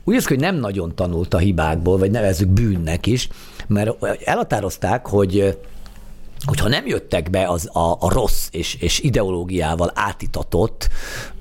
[0.03, 3.29] úgy néz hogy nem nagyon tanult a hibákból, vagy nevezzük bűnnek is,
[3.67, 5.57] mert elhatározták, hogy
[6.45, 10.89] hogyha nem jöttek be az a, a rossz és, és ideológiával átitatott,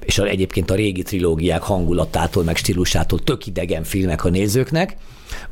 [0.04, 4.96] és egyébként a régi trilógiák hangulatától, meg stílusától tök idegen filmek a nézőknek,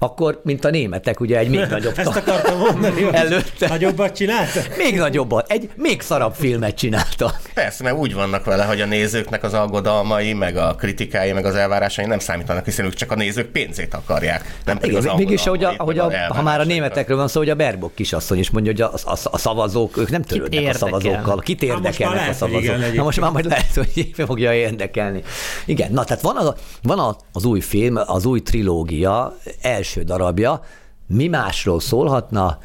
[0.02, 3.68] akkor, mint a németek, ugye egy még nagyobb Ezt akartam mondani, előtte.
[3.68, 4.60] nagyobbat csinálta?
[4.76, 7.40] Még nagyobbat, egy még szarabb filmet csináltak.
[7.54, 11.54] Persze, mert úgy vannak vele, hogy a nézőknek az aggodalmai, meg a kritikái, meg az
[11.54, 14.58] elvárásai nem számítanak, hiszen ők csak a nézők pénzét akarják.
[14.64, 17.38] Nem pedig Igen, az mégis, ahogy, a, ahogy a, ha már a németekről van szó,
[17.40, 20.78] hogy a Berbok kisasszony is mondja, hogy a, a, a szavazók, ők nem törődnek a
[20.78, 21.38] szavazókkal.
[21.38, 22.62] Kit Hát érdekelnek a szavazók?
[22.62, 25.22] igen, Na most már majd lehet, hogy fogja érdekelni.
[25.66, 30.62] Igen, na tehát van, az, van a- az új film, az új trilógia első darabja,
[31.06, 32.58] mi másról szólhatna,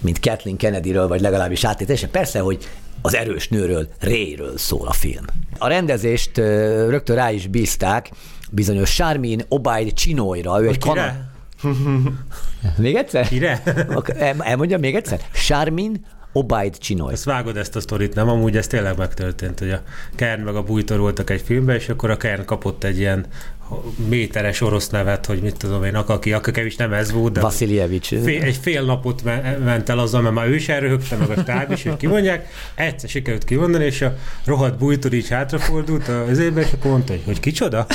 [0.00, 2.10] mint Kathleen Kennedyről, vagy legalábbis áttételesen.
[2.10, 2.68] Persze, hogy
[3.02, 5.24] az erős nőről, Rayről szól a film.
[5.58, 6.36] A rendezést
[6.88, 8.10] rögtön rá is bízták
[8.50, 11.12] bizonyos Charmin Obaid Chinoyra, ő egy kanad...
[12.76, 13.28] Még egyszer?
[13.28, 13.62] Kire?
[13.88, 15.20] Ak- el- Elmondjam még egyszer?
[15.32, 17.12] Charmin Obaid Chinoy.
[17.12, 18.28] Ezt vágod ezt a sztorit, nem?
[18.28, 19.82] Amúgy ez tényleg megtörtént, hogy a
[20.14, 23.26] Kern meg a Bújtor voltak egy filmben, és akkor a Kern kapott egy ilyen
[24.08, 28.08] méteres orosz nevet, hogy mit tudom én, Akaki, is nem ez volt, de Vasiljevics.
[28.08, 31.40] fél, egy fél napot me- ment el azzal, mert már ő is elröhögte, meg a
[31.40, 32.48] stáb is, hogy kimondják.
[32.74, 37.22] Egyszer sikerült kimondani, és a rohadt bújtor így hátrafordult az évben, és akkor mondta, hogy,
[37.24, 37.86] hogy kicsoda?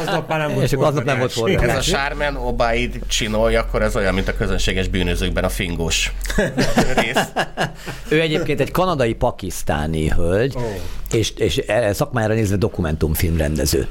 [0.00, 1.68] Aznap már nem volt És akkor aznap nem volt forgatás.
[1.68, 6.12] Ez a Sármen Obaid csinolj, akkor ez olyan, mint a közönséges bűnözőkben a fingós
[6.96, 7.28] rész.
[8.08, 10.60] Ő egyébként egy kanadai-pakisztáni hölgy, Ó.
[11.12, 13.86] és, és e- szakmájára nézve dokumentumfilmrendező.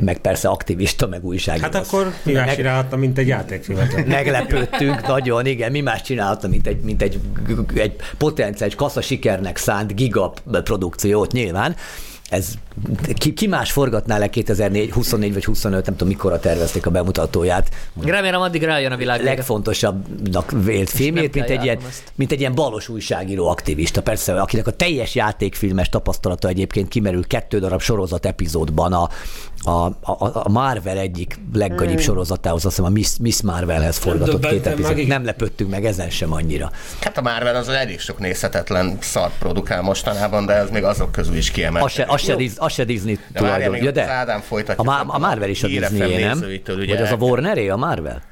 [0.00, 1.64] Meg persze aktivista, meg újságíró.
[1.64, 4.06] Hát akkor mi más Meg- csinálhatna, mint egy játékfilmet.
[4.06, 5.70] Meglepődtünk nagyon, igen.
[5.70, 7.20] Mi más csináltam, mint egy, mint egy,
[7.74, 11.76] egy potenciális kassa sikernek szánt gigaprodukciót nyilván.
[12.30, 12.48] Ez,
[13.18, 17.68] ki, ki más forgatná le 2004, 24 vagy 25, nem tudom mikorra tervezték a bemutatóját.
[18.02, 19.22] Remélem addig rájön a világ.
[19.22, 22.12] legfontosabbnak vélt filmét, mint egy, ilyen, ezt.
[22.14, 24.02] mint egy ilyen balos újságíró aktivista.
[24.02, 29.08] Persze, akinek a teljes játékfilmes tapasztalata egyébként kimerül kettő darab sorozat epizódban a,
[29.64, 34.66] a, a, a Marvel egyik leggagyibb sorozatához, azt hiszem a Miss, Miss Marvelhez forgatott két
[34.66, 34.96] epizód.
[34.96, 35.06] meg.
[35.06, 36.70] Nem lepődtünk meg ezen sem annyira.
[37.00, 41.36] Hát a Marvel az elég sok nézhetetlen szart produkál mostanában, de ez még azok közül
[41.36, 41.84] is kiemelt.
[41.84, 43.76] Az se, az se, Diz- az se Disney De tulajdon.
[43.76, 44.92] Ja, az Ádám folytatja.
[44.92, 46.38] a, a Marvel is a Disney, nem?
[46.68, 48.22] ugye Vagy az a Warneré, a Marvel?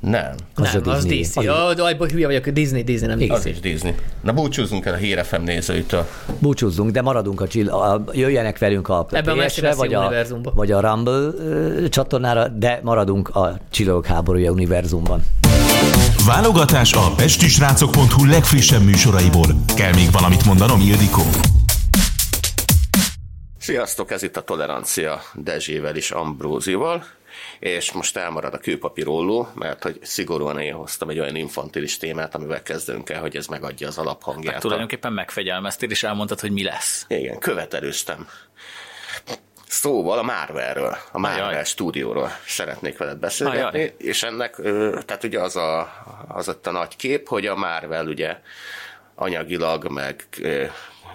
[0.00, 1.46] Nem, Az Nem, a az Disney.
[1.46, 3.36] Az- de abban hülye vagyok, Disney, Disney, nem Igen.
[3.36, 3.94] az is Disney.
[4.22, 6.06] Na búcsúzzunk el a Hír FM nézőitől.
[6.38, 10.12] Búcsúzzunk, de maradunk a, csill- a jöjjenek velünk a Ebben a PS-re, messzi vagy a,
[10.54, 11.30] vagy a Rumble
[11.88, 15.22] csatornára, de maradunk a Csillagok háborúja univerzumban.
[16.26, 19.46] Válogatás a pestisrácok.hu legfrissebb műsoraiból.
[19.76, 21.22] Kell még valamit mondanom, Ildikó?
[23.68, 27.04] Sziasztok, ez itt a Tolerancia Dezsével és Ambrózival,
[27.58, 32.62] és most elmarad a kőpapírolló, mert hogy szigorúan én hoztam egy olyan infantilis témát, amivel
[32.62, 34.52] kezdünk el, hogy ez megadja az alaphangját.
[34.52, 37.04] Hát tulajdonképpen megfegyelmeztél, és elmondtad, hogy mi lesz.
[37.08, 38.28] Igen, követelőztem.
[39.66, 41.64] Szóval a Marvelről, a Marvel Ajaj.
[41.64, 43.94] stúdióról szeretnék veled beszélgetni, Ajaj.
[43.98, 44.56] és ennek,
[45.04, 45.92] tehát ugye az a,
[46.28, 48.36] az ott a nagy kép, hogy a Marvel ugye
[49.14, 50.24] anyagilag, meg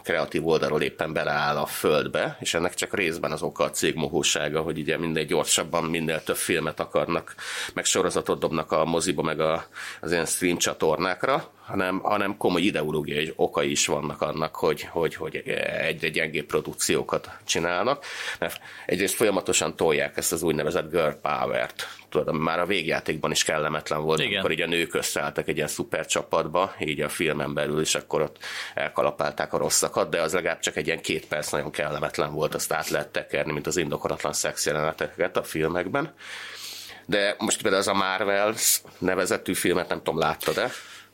[0.03, 4.61] kreatív oldalról éppen beleáll a földbe, és ennek csak részben az oka a cég mohósága,
[4.61, 7.35] hogy ugye minél gyorsabban, minél több filmet akarnak,
[7.73, 9.65] meg sorozatot dobnak a moziba, meg a,
[10.01, 15.35] az ilyen stream csatornákra, hanem, hanem komoly ideológiai okai is vannak annak, hogy, hogy, hogy
[15.35, 18.05] egyre gyengébb produkciókat csinálnak.
[18.39, 21.87] Mert egyrészt folyamatosan tolják ezt az úgynevezett girl power-t.
[22.09, 24.31] Tudod, már a végjátékban is kellemetlen volt, Igen.
[24.31, 28.21] amikor így a nők összeálltak egy ilyen szuper csapatba, így a filmen belül, és akkor
[28.21, 28.37] ott
[28.73, 32.73] elkalapálták a rosszakat, de az legalább csak egy ilyen két perc nagyon kellemetlen volt, azt
[32.73, 36.13] át lehet tekerni, mint az indokolatlan szex jeleneteket a filmekben.
[37.05, 38.53] De most például az a Marvel
[38.97, 40.71] nevezetű filmet nem tudom, láttad-e?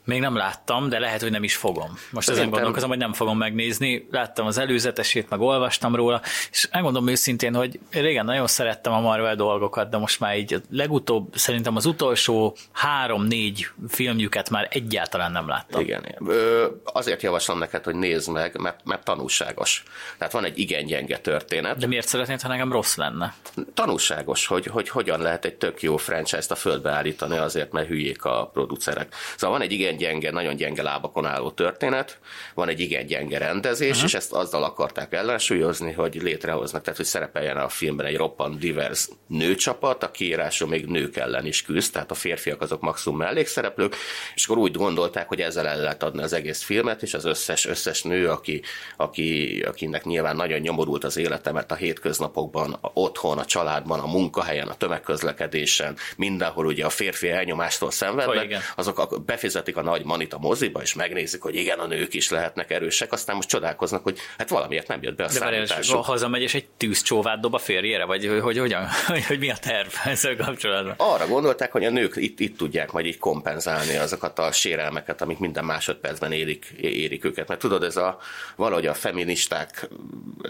[0.10, 1.88] Még nem láttam, de lehet, hogy nem is fogom.
[1.88, 4.08] Most ezen Szerintem- gondolkozom, hogy nem fogom megnézni.
[4.12, 9.36] Láttam az előzetesét, meg olvastam róla, és megmondom őszintén, hogy régen nagyon szerettem a Marvel
[9.36, 15.82] dolgokat, de most már így legutóbb, szerintem az utolsó három-négy filmjüket már egyáltalán nem láttam.
[15.82, 16.04] Igen.
[16.28, 19.84] Ö, azért javaslom neked, hogy nézd meg, mert, mert tanulságos.
[20.18, 21.78] Tehát van egy igen gyenge történet.
[21.78, 23.34] De miért szeretnéd, ha nekem rossz lenne?
[23.74, 28.26] tanulságos, hogy, hogy hogyan lehet egy tök jó franchise-t a földbe állítani azért, mert hülyék
[28.26, 29.16] a producerek.
[29.36, 32.20] Szóval van egy igen gyenge, nagyon gyenge lábakon álló történet,
[32.54, 34.06] van egy igen gyenge rendezés, uh-huh.
[34.06, 39.10] és ezt azzal akarták ellensúlyozni, hogy létrehoznak, tehát hogy szerepeljen a filmben egy roppant divers
[39.28, 43.96] nőcsapat, a kiírású még nők ellen is küzd, tehát a férfiak azok maximum mellékszereplők,
[44.36, 47.66] és akkor úgy gondolták, hogy ezzel el lehet adni az egész filmet, és az összes,
[47.66, 48.62] összes nő, aki,
[48.98, 54.06] aki, akinek nyilván nagyon nyomorult az élete, mert a hétköznapokban, a otthon, a családban, a
[54.06, 58.62] munkahelyen, a tömegközlekedésen, mindenhol ugye a férfi elnyomástól szenvednek, igen.
[58.76, 62.72] azok befizetik a nagy manit a moziba, és megnézik, hogy igen, a nők is lehetnek
[62.72, 66.06] erősek, aztán most csodálkoznak, hogy hát valamiért nem jött be a De várjál, számításuk.
[66.06, 68.06] hazamegy, és egy tűzcsóvát dob a férjére?
[68.06, 70.94] Vagy hogy, hogy, hogyan, hogy, hogy mi a terv ezzel kapcsolatban?
[70.98, 75.38] Arra gondolták, hogy a nők itt, itt tudják majd így kompenzálni azokat a sérelmeket, amik
[75.40, 77.48] minden másodpercben érik, érik őket.
[77.48, 78.18] Mert tudod, ez a,
[78.56, 79.90] valahogy a feministák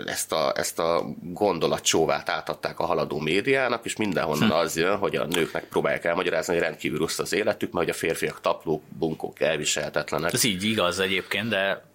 [0.05, 5.25] ezt a, ezt a gondolatcsóvát átadták a haladó médiának, és mindenhonnan az jön, hogy a
[5.25, 8.83] nőknek próbálják elmagyarázni, hogy rendkívül rossz az életük, mert hogy a férfiak taplók,
[9.19, 10.33] bunkók elviselhetetlenek.
[10.33, 11.85] Ez így igaz egyébként, de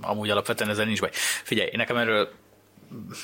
[0.00, 1.10] amúgy alapvetően ezzel nincs baj.
[1.42, 2.28] Figyelj, nekem erről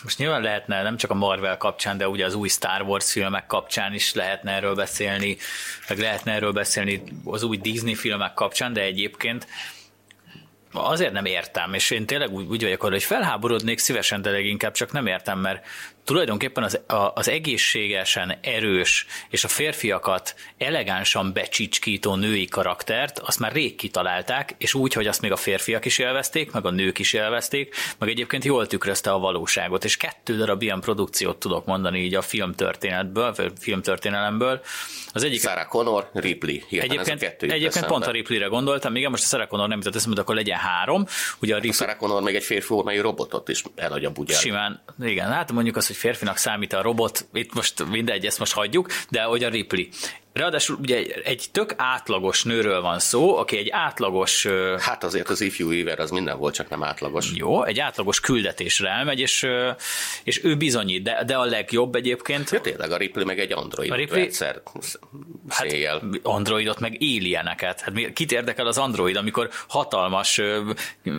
[0.02, 3.46] most nyilván lehetne nem csak a Marvel kapcsán, de ugye az új Star Wars filmek
[3.46, 5.36] kapcsán is lehetne erről beszélni,
[5.88, 9.46] meg lehetne erről beszélni az új Disney filmek kapcsán, de egyébként
[10.72, 14.72] azért nem értem, és én tényleg úgy, úgy vagyok arra, hogy felháborodnék szívesen, de leginkább
[14.72, 15.66] csak nem értem, mert
[16.04, 23.52] tulajdonképpen az, a, az egészségesen erős és a férfiakat elegánsan becsicskító női karaktert, azt már
[23.52, 27.12] rég kitalálták, és úgy, hogy azt még a férfiak is élvezték, meg a nők is
[27.12, 32.14] élvezték, meg egyébként jól tükrözte a valóságot, és kettő darab ilyen produkciót tudok mondani így
[32.14, 34.60] a filmtörténetből, filmtörténelemből.
[35.12, 36.58] Az egyik Sarah Connor, Ripley.
[36.68, 39.78] Hirtelen ez a Egyébként, egyébként pont a Ripley-re gondoltam, igen, most a Sarah Connor nem
[39.78, 41.06] jutott eszembe, akkor legyen három.
[41.40, 44.40] Ugye a A Ripley Sarah Connor még egy férfi mely robotot is eladja bugyára.
[44.40, 48.52] simán, igen, hát mondjuk azt, hogy férfinak számít a robot, itt most mindegy, ezt most
[48.52, 49.84] hagyjuk, de hogy a Ripley.
[50.32, 54.46] Ráadásul ugye egy tök átlagos nőről van szó, aki egy átlagos
[54.78, 57.30] Hát azért az ifjú Weaver az minden volt, csak nem átlagos.
[57.34, 59.46] jó, egy átlagos küldetésre elmegy, és,
[60.24, 63.90] és ő bizonyít, de, de a legjobb egyébként, Ja, tényleg a Ripley meg egy android
[63.90, 64.62] A Ripley- egyszer.
[65.48, 65.66] Hát
[66.22, 67.80] androidot, meg alieneket.
[67.80, 70.40] Hát kit érdekel az android, amikor hatalmas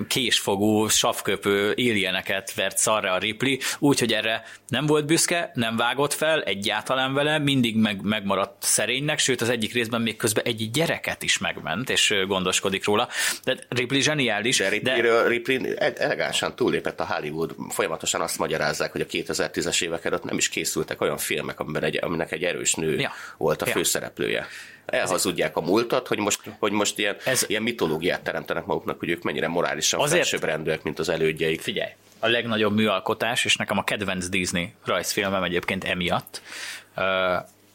[0.08, 6.41] késfogú, savköpő alieneket vert szarra a Ripley, úgyhogy erre nem volt büszke, nem vágott fel
[6.43, 8.63] egyáltalán vele, mindig meg, megmaradt
[9.03, 13.07] szerénynek, sőt az egyik részben még közben egy gyereket is megment, és gondoskodik róla.
[13.43, 17.55] De Ripley zseniális, De de, Ripley, Ripley e- elegánsan túllépett a Hollywood.
[17.69, 21.99] Folyamatosan azt magyarázzák, hogy a 2010-es évek előtt nem is készültek olyan filmek, amiben egy,
[22.03, 23.11] aminek egy erős nő Ja.
[23.37, 23.71] volt a Ja.
[23.71, 24.47] főszereplője.
[24.85, 29.23] Elhazudják a múltat, hogy most, hogy most ilyen, Ez- ilyen mitológiát teremtenek maguknak, hogy ők
[29.23, 31.61] mennyire morálisan Azért- felsőbbrendűek, mint az elődjeik.
[31.61, 36.41] figyelj, a legnagyobb műalkotás, és nekem a kedvenc Disney rajzfilmem egyébként emiatt,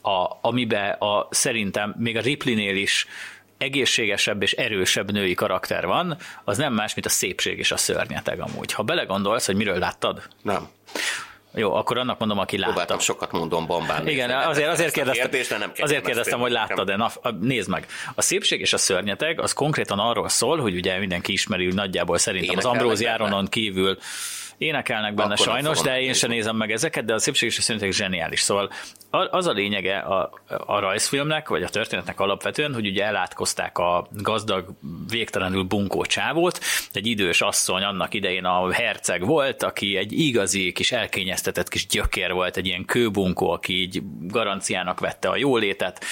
[0.09, 3.07] a, amiben a, szerintem még a Ripley-nél is
[3.59, 8.41] egészségesebb és erősebb női karakter van, az nem más, mint a szépség és a szörnyeteg
[8.41, 8.73] amúgy.
[8.73, 10.69] Ha belegondolsz, hogy miről láttad, Nem.
[11.55, 12.71] jó, akkor annak mondom, aki látta.
[12.71, 14.09] Próbáltam sokat mondom bombán.
[14.09, 14.45] Igen, nézni.
[14.45, 16.97] azért, azért, kérdeztem, kérdést, nem azért kérdeztem, ezt hogy láttad-e.
[16.97, 17.87] Na, nézd meg.
[18.15, 22.19] A szépség és a szörnyeteg az konkrétan arról szól, hogy ugye mindenki ismeri úgy nagyjából
[22.19, 23.05] szerintem az Énekelnek Ambrózi.
[23.05, 23.99] Áronon kívül
[24.59, 27.61] énekelnek benne Akkor sajnos, de én sem nézem meg ezeket, de a szépség és a
[27.61, 28.41] szörnyeteg zseniális.
[28.41, 28.71] Szóval
[29.11, 30.31] az a lényege a,
[30.67, 34.69] a rajzfilmnek, vagy a történetnek alapvetően, hogy ugye elátkozták a gazdag,
[35.09, 36.61] végtelenül bunkó csávót,
[36.93, 42.33] egy idős asszony annak idején a herceg volt, aki egy igazi kis elkényeztetett kis gyökér
[42.33, 46.05] volt, egy ilyen kőbunkó, aki így garanciának vette a jólétet,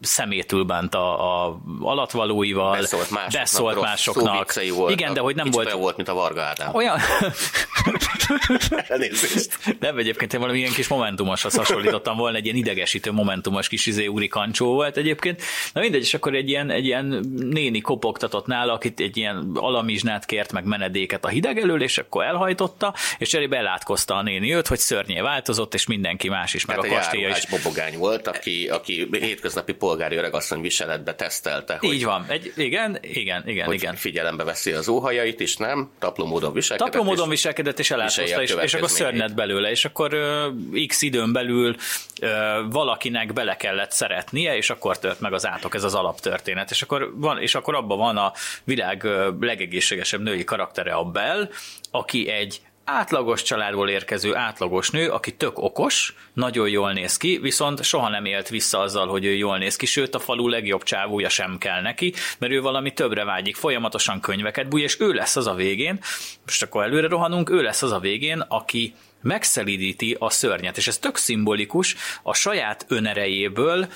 [0.00, 3.40] szemétül bánt a, a alatvalóival, Beszólt másoknak.
[3.40, 4.54] beszólt másoknak.
[4.54, 5.00] voltak.
[5.00, 6.74] Igen, de hogy nem volt olyan volt, mint a Varga Ádám.
[6.74, 6.98] olyan,
[8.88, 9.58] Elnézést.
[9.80, 14.06] Nem, egyébként én valami ilyen kis momentumoshoz hasonlítottam volna, egy ilyen idegesítő momentumos kis izé
[14.06, 15.42] úri kancsó volt egyébként.
[15.72, 20.24] Na mindegy, és akkor egy ilyen, egy ilyen néni kopogtatott nála, akit egy ilyen alamizsnát
[20.26, 24.66] kért meg menedéket a hideg elől, és akkor elhajtotta, és cserébe elátkozta a néni őt,
[24.66, 27.46] hogy szörnyé változott, és mindenki más is, meg Hát a egy kastélya is.
[27.46, 32.24] bobogány volt, aki, aki hétköznapi polgári öregasszony viseletbe tesztelte, hogy, Így van.
[32.28, 33.94] Egy, igen, igen, igen, hogy igen.
[33.94, 35.90] figyelembe veszi az óhajait is, nem?
[35.98, 36.92] Tapló módon viselkedett.
[36.92, 37.30] Tapló módon és-
[37.66, 40.48] viselkedett, és elátkozta, és, és akkor szörnyet belőle, és akkor ö,
[40.86, 41.76] x időn belül
[42.20, 46.70] ö, valakinek bele kellett szeretnie, és akkor tört meg az átok, ez az alaptörténet.
[46.70, 48.32] És akkor, van, és akkor abban van a
[48.64, 49.06] világ
[49.40, 51.48] legegészségesebb női karaktere, a Bell,
[51.90, 57.82] aki egy átlagos családból érkező átlagos nő, aki tök okos, nagyon jól néz ki, viszont
[57.82, 61.28] soha nem élt vissza azzal, hogy ő jól néz ki, sőt a falu legjobb csávúja
[61.28, 65.46] sem kell neki, mert ő valami többre vágyik, folyamatosan könyveket búj, és ő lesz az
[65.46, 65.98] a végén,
[66.44, 68.94] most akkor előre rohanunk, ő lesz az a végén, aki
[69.26, 73.88] megszelidíti a szörnyet, és ez tök szimbolikus, a saját önerejéből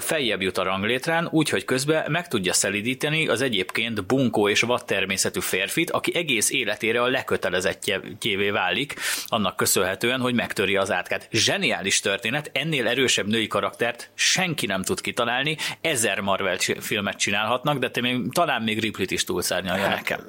[0.00, 5.40] feljebb jut a ranglétrán, úgyhogy közben meg tudja szelidíteni az egyébként bunkó és vad természetű
[5.40, 8.94] férfit, aki egész életére a lekötelezettjévé válik,
[9.26, 11.28] annak köszönhetően, hogy megtöri az átkát.
[11.30, 17.90] Zseniális történet, ennél erősebb női karaktert senki nem tud kitalálni, ezer Marvel filmet csinálhatnak, de
[17.90, 20.20] te még, talán még Ripley-t is túlszárnyalja Hát, nekem.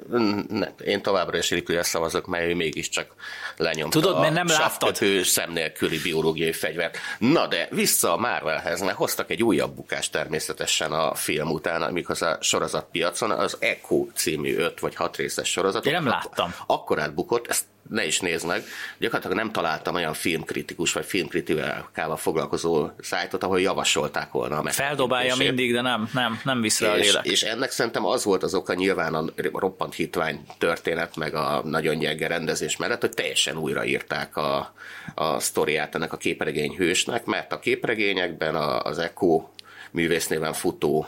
[0.48, 3.14] Ne, én továbbra is Ripley-re szavazok, mert ő mégiscsak
[3.56, 4.98] lenyomta Tudod, mert nem láttad?
[5.24, 6.98] szem nélküli biológiai fegyvert.
[7.18, 12.22] Na de vissza a Marvelhez, mert hoztak egy újabb bukást természetesen a film után, amikor
[12.22, 15.86] a sorozatpiacon az Echo című öt vagy hat részes sorozat.
[15.86, 16.54] Én nem láttam.
[16.66, 18.62] Akkor átbukott, ezt ne is nézd meg.
[18.98, 25.72] Gyakorlatilag nem találtam olyan filmkritikus vagy filmkritikával foglalkozó szájtot, ahol javasolták volna a Feldobálja mindig,
[25.72, 27.26] de nem, nem, nem visz rá a És, lélek.
[27.26, 31.98] és ennek szerintem az volt az oka nyilván a roppant hitvány történet, meg a nagyon
[31.98, 34.72] gyenge rendezés mellett, hogy teljesen újraírták a,
[35.14, 39.44] a sztoriát ennek a képregény hősnek, mert a képregényekben az Echo
[39.90, 41.06] művésznéven futó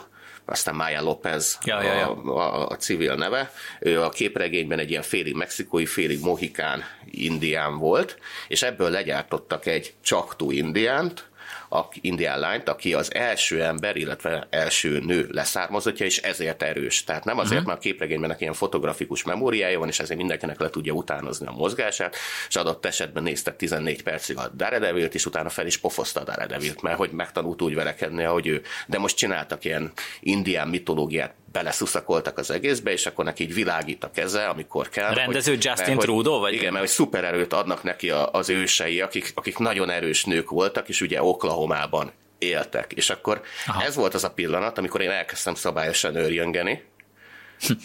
[0.49, 2.11] aztán Maya López Ja, ja, ja.
[2.11, 3.51] A, a, a civil neve.
[3.79, 8.17] Ő a képregényben egy ilyen félig mexikói, félig mohikán indián volt,
[8.47, 11.29] és ebből legyártottak egy csaktú indiánt,
[11.69, 17.03] a indián lányt, aki az első ember, illetve első nő leszármazottja, és ezért erős.
[17.03, 20.93] Tehát nem azért, mert a képregényben ilyen fotografikus memóriája van, és ezért mindenkinek le tudja
[20.93, 22.15] utánozni a mozgását,
[22.47, 26.81] és adott esetben nézte 14 percig a Daredevilt, és utána fel is pofozta a Daredevilt,
[26.81, 28.61] mert hogy megtanult úgy verekedni, ahogy ő.
[28.87, 34.11] De most csináltak ilyen indián mitológiát, beleszuszakoltak az egészbe, és akkor neki így világít a
[34.11, 35.11] keze, amikor kell.
[35.11, 36.53] A rendező hogy, Justin mert, Trudeau, vagy?
[36.53, 41.01] Igen, mert hogy szupererőt adnak neki az ősei, akik, akik nagyon erős nők voltak, és
[41.01, 41.21] ugye
[41.57, 42.93] Oklahomában éltek.
[42.93, 43.83] És akkor Aha.
[43.83, 46.83] ez volt az a pillanat, amikor én elkezdtem szabályosan őrjöngeni,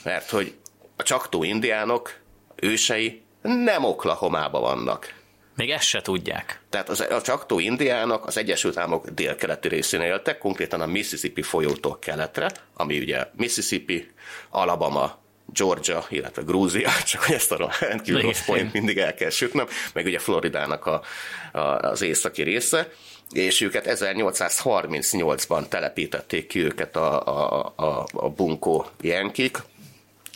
[0.05, 0.55] mert hogy
[0.97, 2.21] a csaktó indiánok
[2.57, 5.15] ősei nem Oklahomában vannak.
[5.57, 6.61] Még ezt se tudják.
[6.71, 11.99] Tehát az, a csaktó indiánok az Egyesült Államok délkeleti részén éltek, konkrétan a Mississippi folyótól
[11.99, 14.11] keletre, ami ugye Mississippi,
[14.51, 15.19] Alabama,
[15.53, 20.05] Georgia, illetve Grúzia, csak hogy ezt a rendkívül rossz point mindig el kell sütnöm, meg
[20.07, 21.03] ugye Floridának a,
[21.53, 22.89] a, az északi része,
[23.33, 29.59] és őket 1838-ban telepítették ki őket a, a, a, a bunkó jenkik,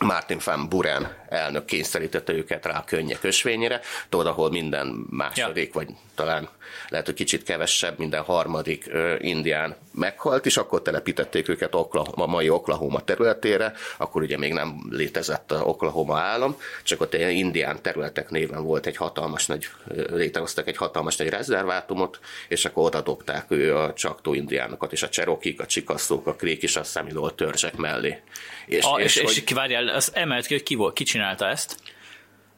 [0.05, 5.73] Martin van Buren elnök kényszerítette őket rá a könnyek ösvényére, tudod, ahol minden második, ja.
[5.73, 6.49] vagy talán
[6.89, 12.27] lehet, hogy kicsit kevesebb, minden harmadik ö, indián meghalt, és akkor telepítették őket Oklahoma, a
[12.27, 17.83] mai Oklahoma területére, akkor ugye még nem létezett a Oklahoma állam, csak ott ilyen indián
[17.83, 19.69] területek néven volt egy hatalmas nagy,
[20.11, 22.19] létrehoztak egy hatalmas nagy rezervátumot,
[22.49, 26.63] és akkor oda dobták ő a csaktó indiánokat, és a cserokik, a csikasztók, a krék
[26.63, 28.21] és a szemilol törzsek mellé.
[28.67, 29.55] És, a, és, és, hogy- és ki-
[29.87, 31.77] várjál, az emelt ki, hogy ki, volt, ki csinálta ezt?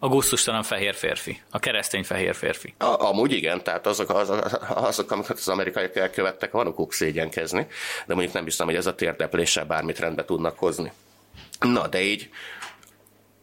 [0.00, 1.42] A gusztustalan fehér férfi.
[1.50, 2.74] A keresztény fehér férfi.
[2.78, 4.32] A, amúgy igen, tehát azok, az,
[4.68, 7.66] azok, amiket az amerikaiak elkövettek, van okuk szégyenkezni,
[8.06, 10.92] de mondjuk nem hiszem, hogy ez a térdepléssel bármit rendbe tudnak hozni.
[11.60, 12.30] Na, de így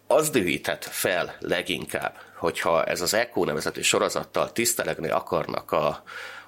[0.08, 6.04] az dühített fel leginkább, hogyha ez az ECO nevezetű sorozattal tisztelegni akarnak a,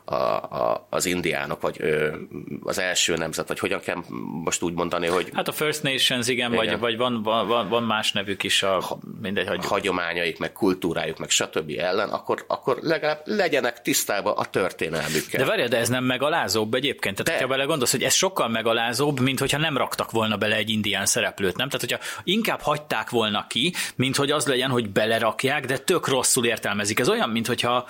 [0.10, 2.16] a, a, az indiánok, vagy ö,
[2.64, 3.96] az első nemzet, vagy hogyan kell
[4.44, 6.66] most úgy mondani, hogy Hát a First Nations, igen, igen.
[6.66, 9.66] Vagy, vagy van, van, van, más nevük is, a, mindegy, hagyjuk.
[9.66, 11.74] hagyományaik, meg kultúrájuk, meg stb.
[11.78, 15.40] ellen, akkor, akkor legalább legyenek tisztában a történelmükkel.
[15.40, 17.24] De várjál, de ez nem megalázóbb egyébként?
[17.24, 17.46] Tehát, De.
[17.46, 21.06] ha bele gondolsz, hogy ez sokkal megalázóbb, mint hogyha nem raktak volna bele egy indián
[21.06, 21.70] szereplőt, nem?
[21.70, 26.46] Tehát, hogyha inkább hagyták volna ki, mint hogy az legyen, hogy belerakják, de tök rosszul
[26.46, 27.00] értelmezik.
[27.00, 27.86] Ez olyan, mint hogyha,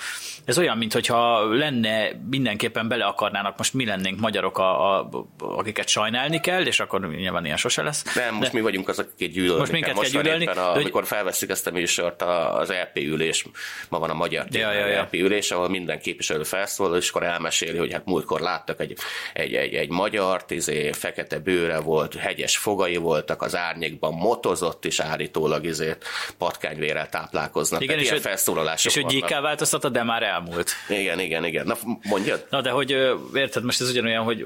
[0.46, 5.88] ez olyan, mint hogyha lenne mindenképpen bele akarnának, most mi lennénk magyarok, a, a, akiket
[5.88, 8.16] sajnálni kell, és akkor nyilván ilyen sose lesz.
[8.16, 10.02] Nem, most de, mi vagyunk azok, akik gyűlölni Most minket kell.
[10.02, 13.46] kell gyűlölni, éppen A, hogy- amikor felveszik ezt a műsort, az LP ülés,
[13.90, 15.02] ma van a magyar Ja, ja, ja.
[15.02, 18.98] LP ülés, ahol minden képviselő felszólal, és akkor elmeséli, hogy hát múltkor láttak egy,
[19.34, 25.00] egy, egy, egy magyar, izé, fekete bőre volt, hegyes fogai voltak, az árnyékban motozott, és
[25.00, 25.96] állítólag izé,
[26.38, 27.82] patkányvérrel táplálkoznak.
[27.82, 30.72] Igen, Tehát és ilyen felszólalások És hogy változtatta, de már elmúlt.
[30.90, 31.66] Igen, igen, igen.
[31.66, 32.48] Na, mondjad?
[32.50, 32.92] Na, de hogy
[33.34, 34.46] érted, most ez ugyanolyan, hogy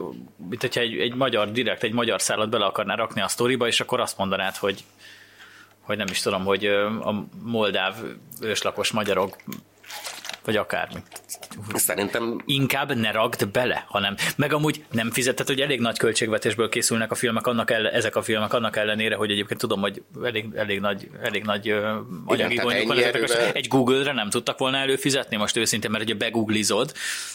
[0.50, 3.80] mint hogyha egy, egy magyar, direkt egy magyar szállat bele akarná rakni a sztoriba, és
[3.80, 4.84] akkor azt mondanád, hogy
[5.82, 7.96] hogy nem is tudom, hogy a moldáv
[8.42, 9.36] őslakos magyarok,
[10.46, 11.00] vagy akármi.
[11.74, 17.12] Szerintem Inkább ne ragd bele, hanem meg amúgy nem fizetett, hogy elég nagy költségvetésből készülnek
[17.12, 20.80] a filmek, annak ellen, ezek a filmek annak ellenére, hogy egyébként tudom, hogy elég, elég
[20.80, 25.58] nagy, elég nagy ö, anyagi gondjuk van erővel- Egy Google-re nem tudtak volna előfizetni most
[25.58, 26.92] őszintén, mert ugye begooglizod,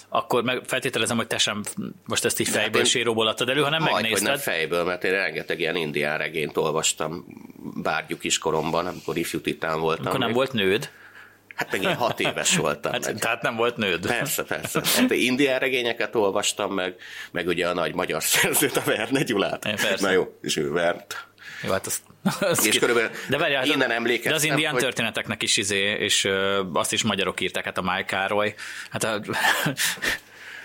[0.08, 1.62] akkor meg feltételezem, hogy te sem
[2.06, 4.28] most ezt így fejből én- séróból adtad elő, hanem hogy megnézted.
[4.28, 7.24] nem fejből, mert én rengeteg ilyen indián regényt olvastam
[7.82, 10.06] bárgyuk is koromban, amikor ifjú titán voltam.
[10.06, 10.36] Akkor nem még.
[10.36, 10.90] volt nőd?
[11.56, 12.92] Hát meg én hat éves voltam.
[12.92, 13.18] Hát, meg.
[13.18, 14.06] tehát nem volt nőd.
[14.06, 14.80] Persze, persze.
[14.96, 16.94] Hát indián regényeket olvastam meg,
[17.30, 19.64] meg ugye a nagy magyar szerzőt, a Verne Gyulát.
[19.64, 20.06] É, persze.
[20.06, 21.26] Na jó, és ő Vernt.
[21.62, 21.98] Jó, hát az,
[22.40, 25.56] az És ki- körülbelül de várjál, hát innen de emlékeztem, az indián hogy- történeteknek is
[25.56, 28.54] izé, és ö, azt is magyarok írták, hát a Máj Károly.
[28.90, 29.20] Hát a,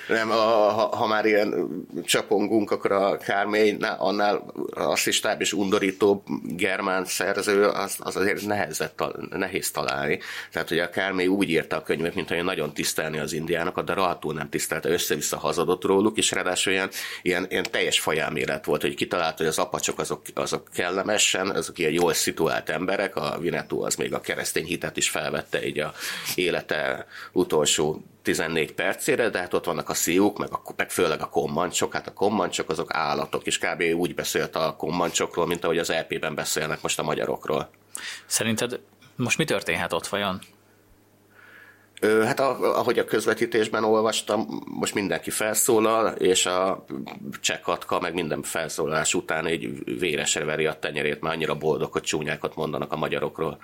[0.07, 1.69] Nem, a, ha, ha, már ilyen
[2.05, 9.03] csapongunk, akkor a Kármény na, annál rasszistább és undorítóbb germán szerző, az, az azért nehezett,
[9.29, 10.19] nehéz találni.
[10.51, 13.93] Tehát, hogy a Kármény úgy írta a könyvet, mint hogy nagyon tisztelni az indiánokat, de
[13.93, 16.89] rohadtul nem tisztelte, össze-vissza hazadott róluk, és ráadásul ilyen,
[17.21, 21.91] ilyen, ilyen teljes fajámélet volt, hogy kitalálta, hogy az apacsok azok, azok kellemesen, azok ilyen
[21.91, 25.93] jól szituált emberek, a Vinetú az még a keresztény hitet is felvette így a
[26.35, 31.29] élete utolsó 14 percére, de hát ott vannak a szíjuk, meg, a, meg főleg a
[31.29, 31.93] kommancsok.
[31.93, 33.81] Hát a kommancsok azok állatok, és kb.
[33.95, 37.69] úgy beszélt a kommancsokról, mint ahogy az EP-ben beszélnek most a magyarokról.
[38.25, 38.79] szerinted
[39.15, 40.39] most mi történhet ott vajon?
[42.03, 46.85] Ö, hát a, ahogy a közvetítésben olvastam, most mindenki felszólal, és a
[47.41, 52.55] csekatka meg minden felszólalás után egy véresre veri a tenyerét, mert annyira boldog, hogy csúnyákat
[52.55, 53.61] mondanak a magyarokról.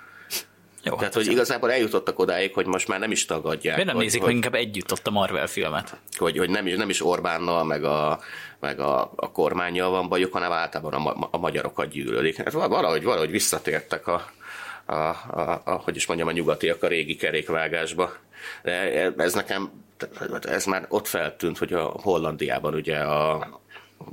[0.82, 3.74] Jó, Tehát, hát hogy igazából eljutottak odáig, hogy most már nem is tagadják.
[3.74, 5.96] Miért nem hogy, nézik hogy, meg inkább együtt ott a Marvel filmet?
[6.16, 8.20] hogy, hogy nem, is, nem is Orbánnal, meg a,
[8.60, 12.36] meg a, a kormányjal van bajuk, hanem általában a, ma- a magyarokat gyűlölik.
[12.36, 14.30] Hát valahogy, valahogy visszatértek a,
[14.86, 18.12] a, a, a, hogy is mondjam, a nyugatiak a régi kerékvágásba.
[18.62, 19.70] De ez nekem,
[20.40, 23.60] ez már ott feltűnt, hogy a Hollandiában ugye a,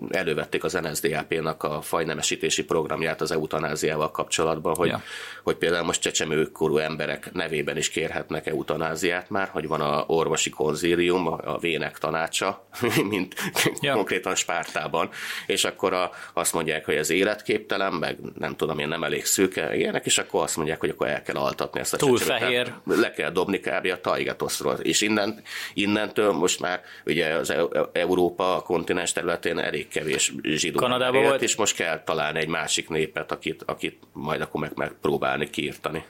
[0.10, 5.02] elővették az NSDAP-nak a fajnemesítési programját az eutanáziával kapcsolatban, hogy, Ja.
[5.44, 11.28] hogy például most csecsemőkorú emberek nevében is kérhetnek eutanáziát már, hogy van a orvosi konzílium,
[11.28, 12.68] a vének tanácsa,
[13.10, 13.36] mint
[13.82, 13.94] Ja.
[13.94, 15.10] konkrétan Spártában,
[15.46, 19.76] és akkor a, azt mondják, hogy ez életképtelen, meg nem tudom én, nem elég szűke,
[19.76, 22.74] ilyenek, és akkor azt mondják, hogy akkor el kell altatni ezt a Túl fehér.
[22.86, 23.88] Le kell dobni kb.
[23.92, 24.74] a Taigatoszról.
[24.74, 25.42] És innen,
[25.74, 31.30] innentől most már ugye az Eu- Európa a kontinens területén elég kevés zsidó Kanadában élt,
[31.30, 31.42] volt?
[31.42, 36.06] és most kell találni egy másik népet, akit, akit majd akkor meg megpróbálni kiirtani.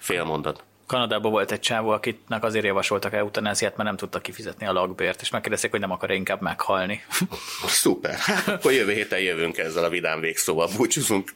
[0.00, 0.64] Fél mondat.
[0.86, 5.30] Kanadában volt egy csávó, akitnek azért javasoltak eutanáziát, mert nem tudta kifizetni a lakbért, és
[5.30, 7.04] megkérdezték, hogy nem akar inkább meghalni.
[7.66, 8.14] Szuper.
[8.14, 10.68] Hát akkor jövő héten jövünk ezzel a vidám végszóval.
[10.76, 11.30] Búcsúzunk.